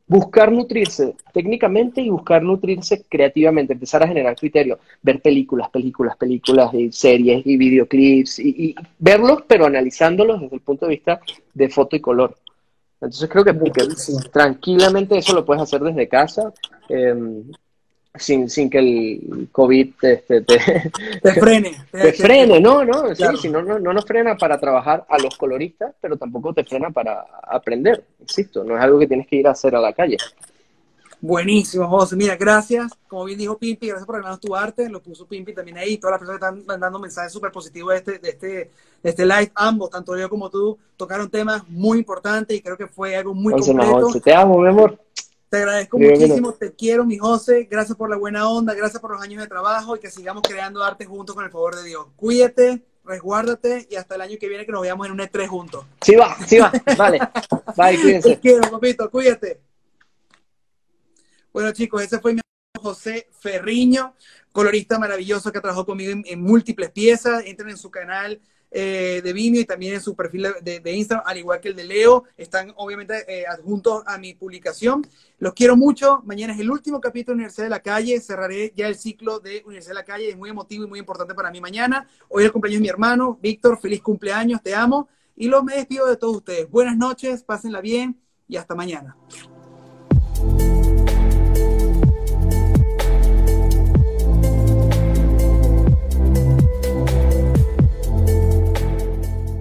[0.09, 6.73] buscar nutrirse técnicamente y buscar nutrirse creativamente, empezar a generar criterio, ver películas, películas, películas
[6.73, 11.21] y series y videoclips y, verlos, pero analizándolos desde el punto de vista
[11.53, 12.37] de foto y color.
[13.01, 13.55] Entonces creo que,
[14.33, 16.53] tranquilamente eso lo puedes hacer desde casa.
[16.89, 17.45] Em,
[18.19, 20.61] sin, sin que el COVID te, te, te,
[21.41, 21.77] frene.
[21.91, 25.37] Te, frene, no, no, sí, si no, no, no nos frena para trabajar a los
[25.37, 29.49] coloristas, pero tampoco te frena para aprender, insisto, no es algo que tienes que ir
[29.49, 30.17] a hacer a la calle.
[31.21, 32.15] Buenísimo, José.
[32.15, 32.93] Mira, gracias.
[33.09, 34.89] Como bien dijo Pimpi, gracias por regalarnos tu arte.
[34.89, 35.99] Lo puso Pimpi también ahí.
[35.99, 38.71] Todas las personas que están mandando mensajes súper positivos de este, de, este, de
[39.11, 43.17] este live, ambos, tanto yo como tú, tocaron temas muy importantes y creo que fue
[43.17, 44.21] algo muy completo.
[44.23, 44.99] Te amo, mi amor.
[45.49, 47.67] Te agradezco muchísimo, te quiero, mi José.
[47.71, 50.85] Gracias por la buena onda, gracias por los años de trabajo y que sigamos creando
[50.85, 52.07] arte juntos con el favor de Dios.
[52.17, 55.87] Cuídate, resguárdate y hasta el año que viene que nos veamos en un E3 juntos.
[56.03, 57.19] Sí va, sí va, vale.
[57.75, 58.29] Bye, cuídense.
[58.29, 59.63] Te quiero, papito, cuídate.
[61.51, 62.41] Bueno, chicos, ese fue mi
[62.79, 64.15] José Ferriño,
[64.53, 67.47] colorista maravilloso que trabajó conmigo en, en múltiples piezas.
[67.47, 68.39] Entren en su canal
[68.71, 71.85] eh, de Vimeo y también en su perfil de, Instagram, al igual que el de
[71.85, 72.25] Leo.
[72.37, 75.07] Están obviamente eh, adjuntos a mi publicación.
[75.39, 76.23] Los quiero mucho.
[76.25, 78.21] Mañana es el último capítulo de Universidad de la Calle.
[78.21, 80.31] Cerraré ya el ciclo de Universidad de la Calle.
[80.31, 82.07] Es muy emotivo y muy importante para mí mañana.
[82.29, 83.39] Hoy es el cumpleaños de mi hermano.
[83.41, 84.63] Víctor, feliz cumpleaños.
[84.63, 85.09] Te amo.
[85.37, 86.69] Y los me despido de todos ustedes.
[86.69, 89.17] Buenas noches, pásenla bien y hasta mañana.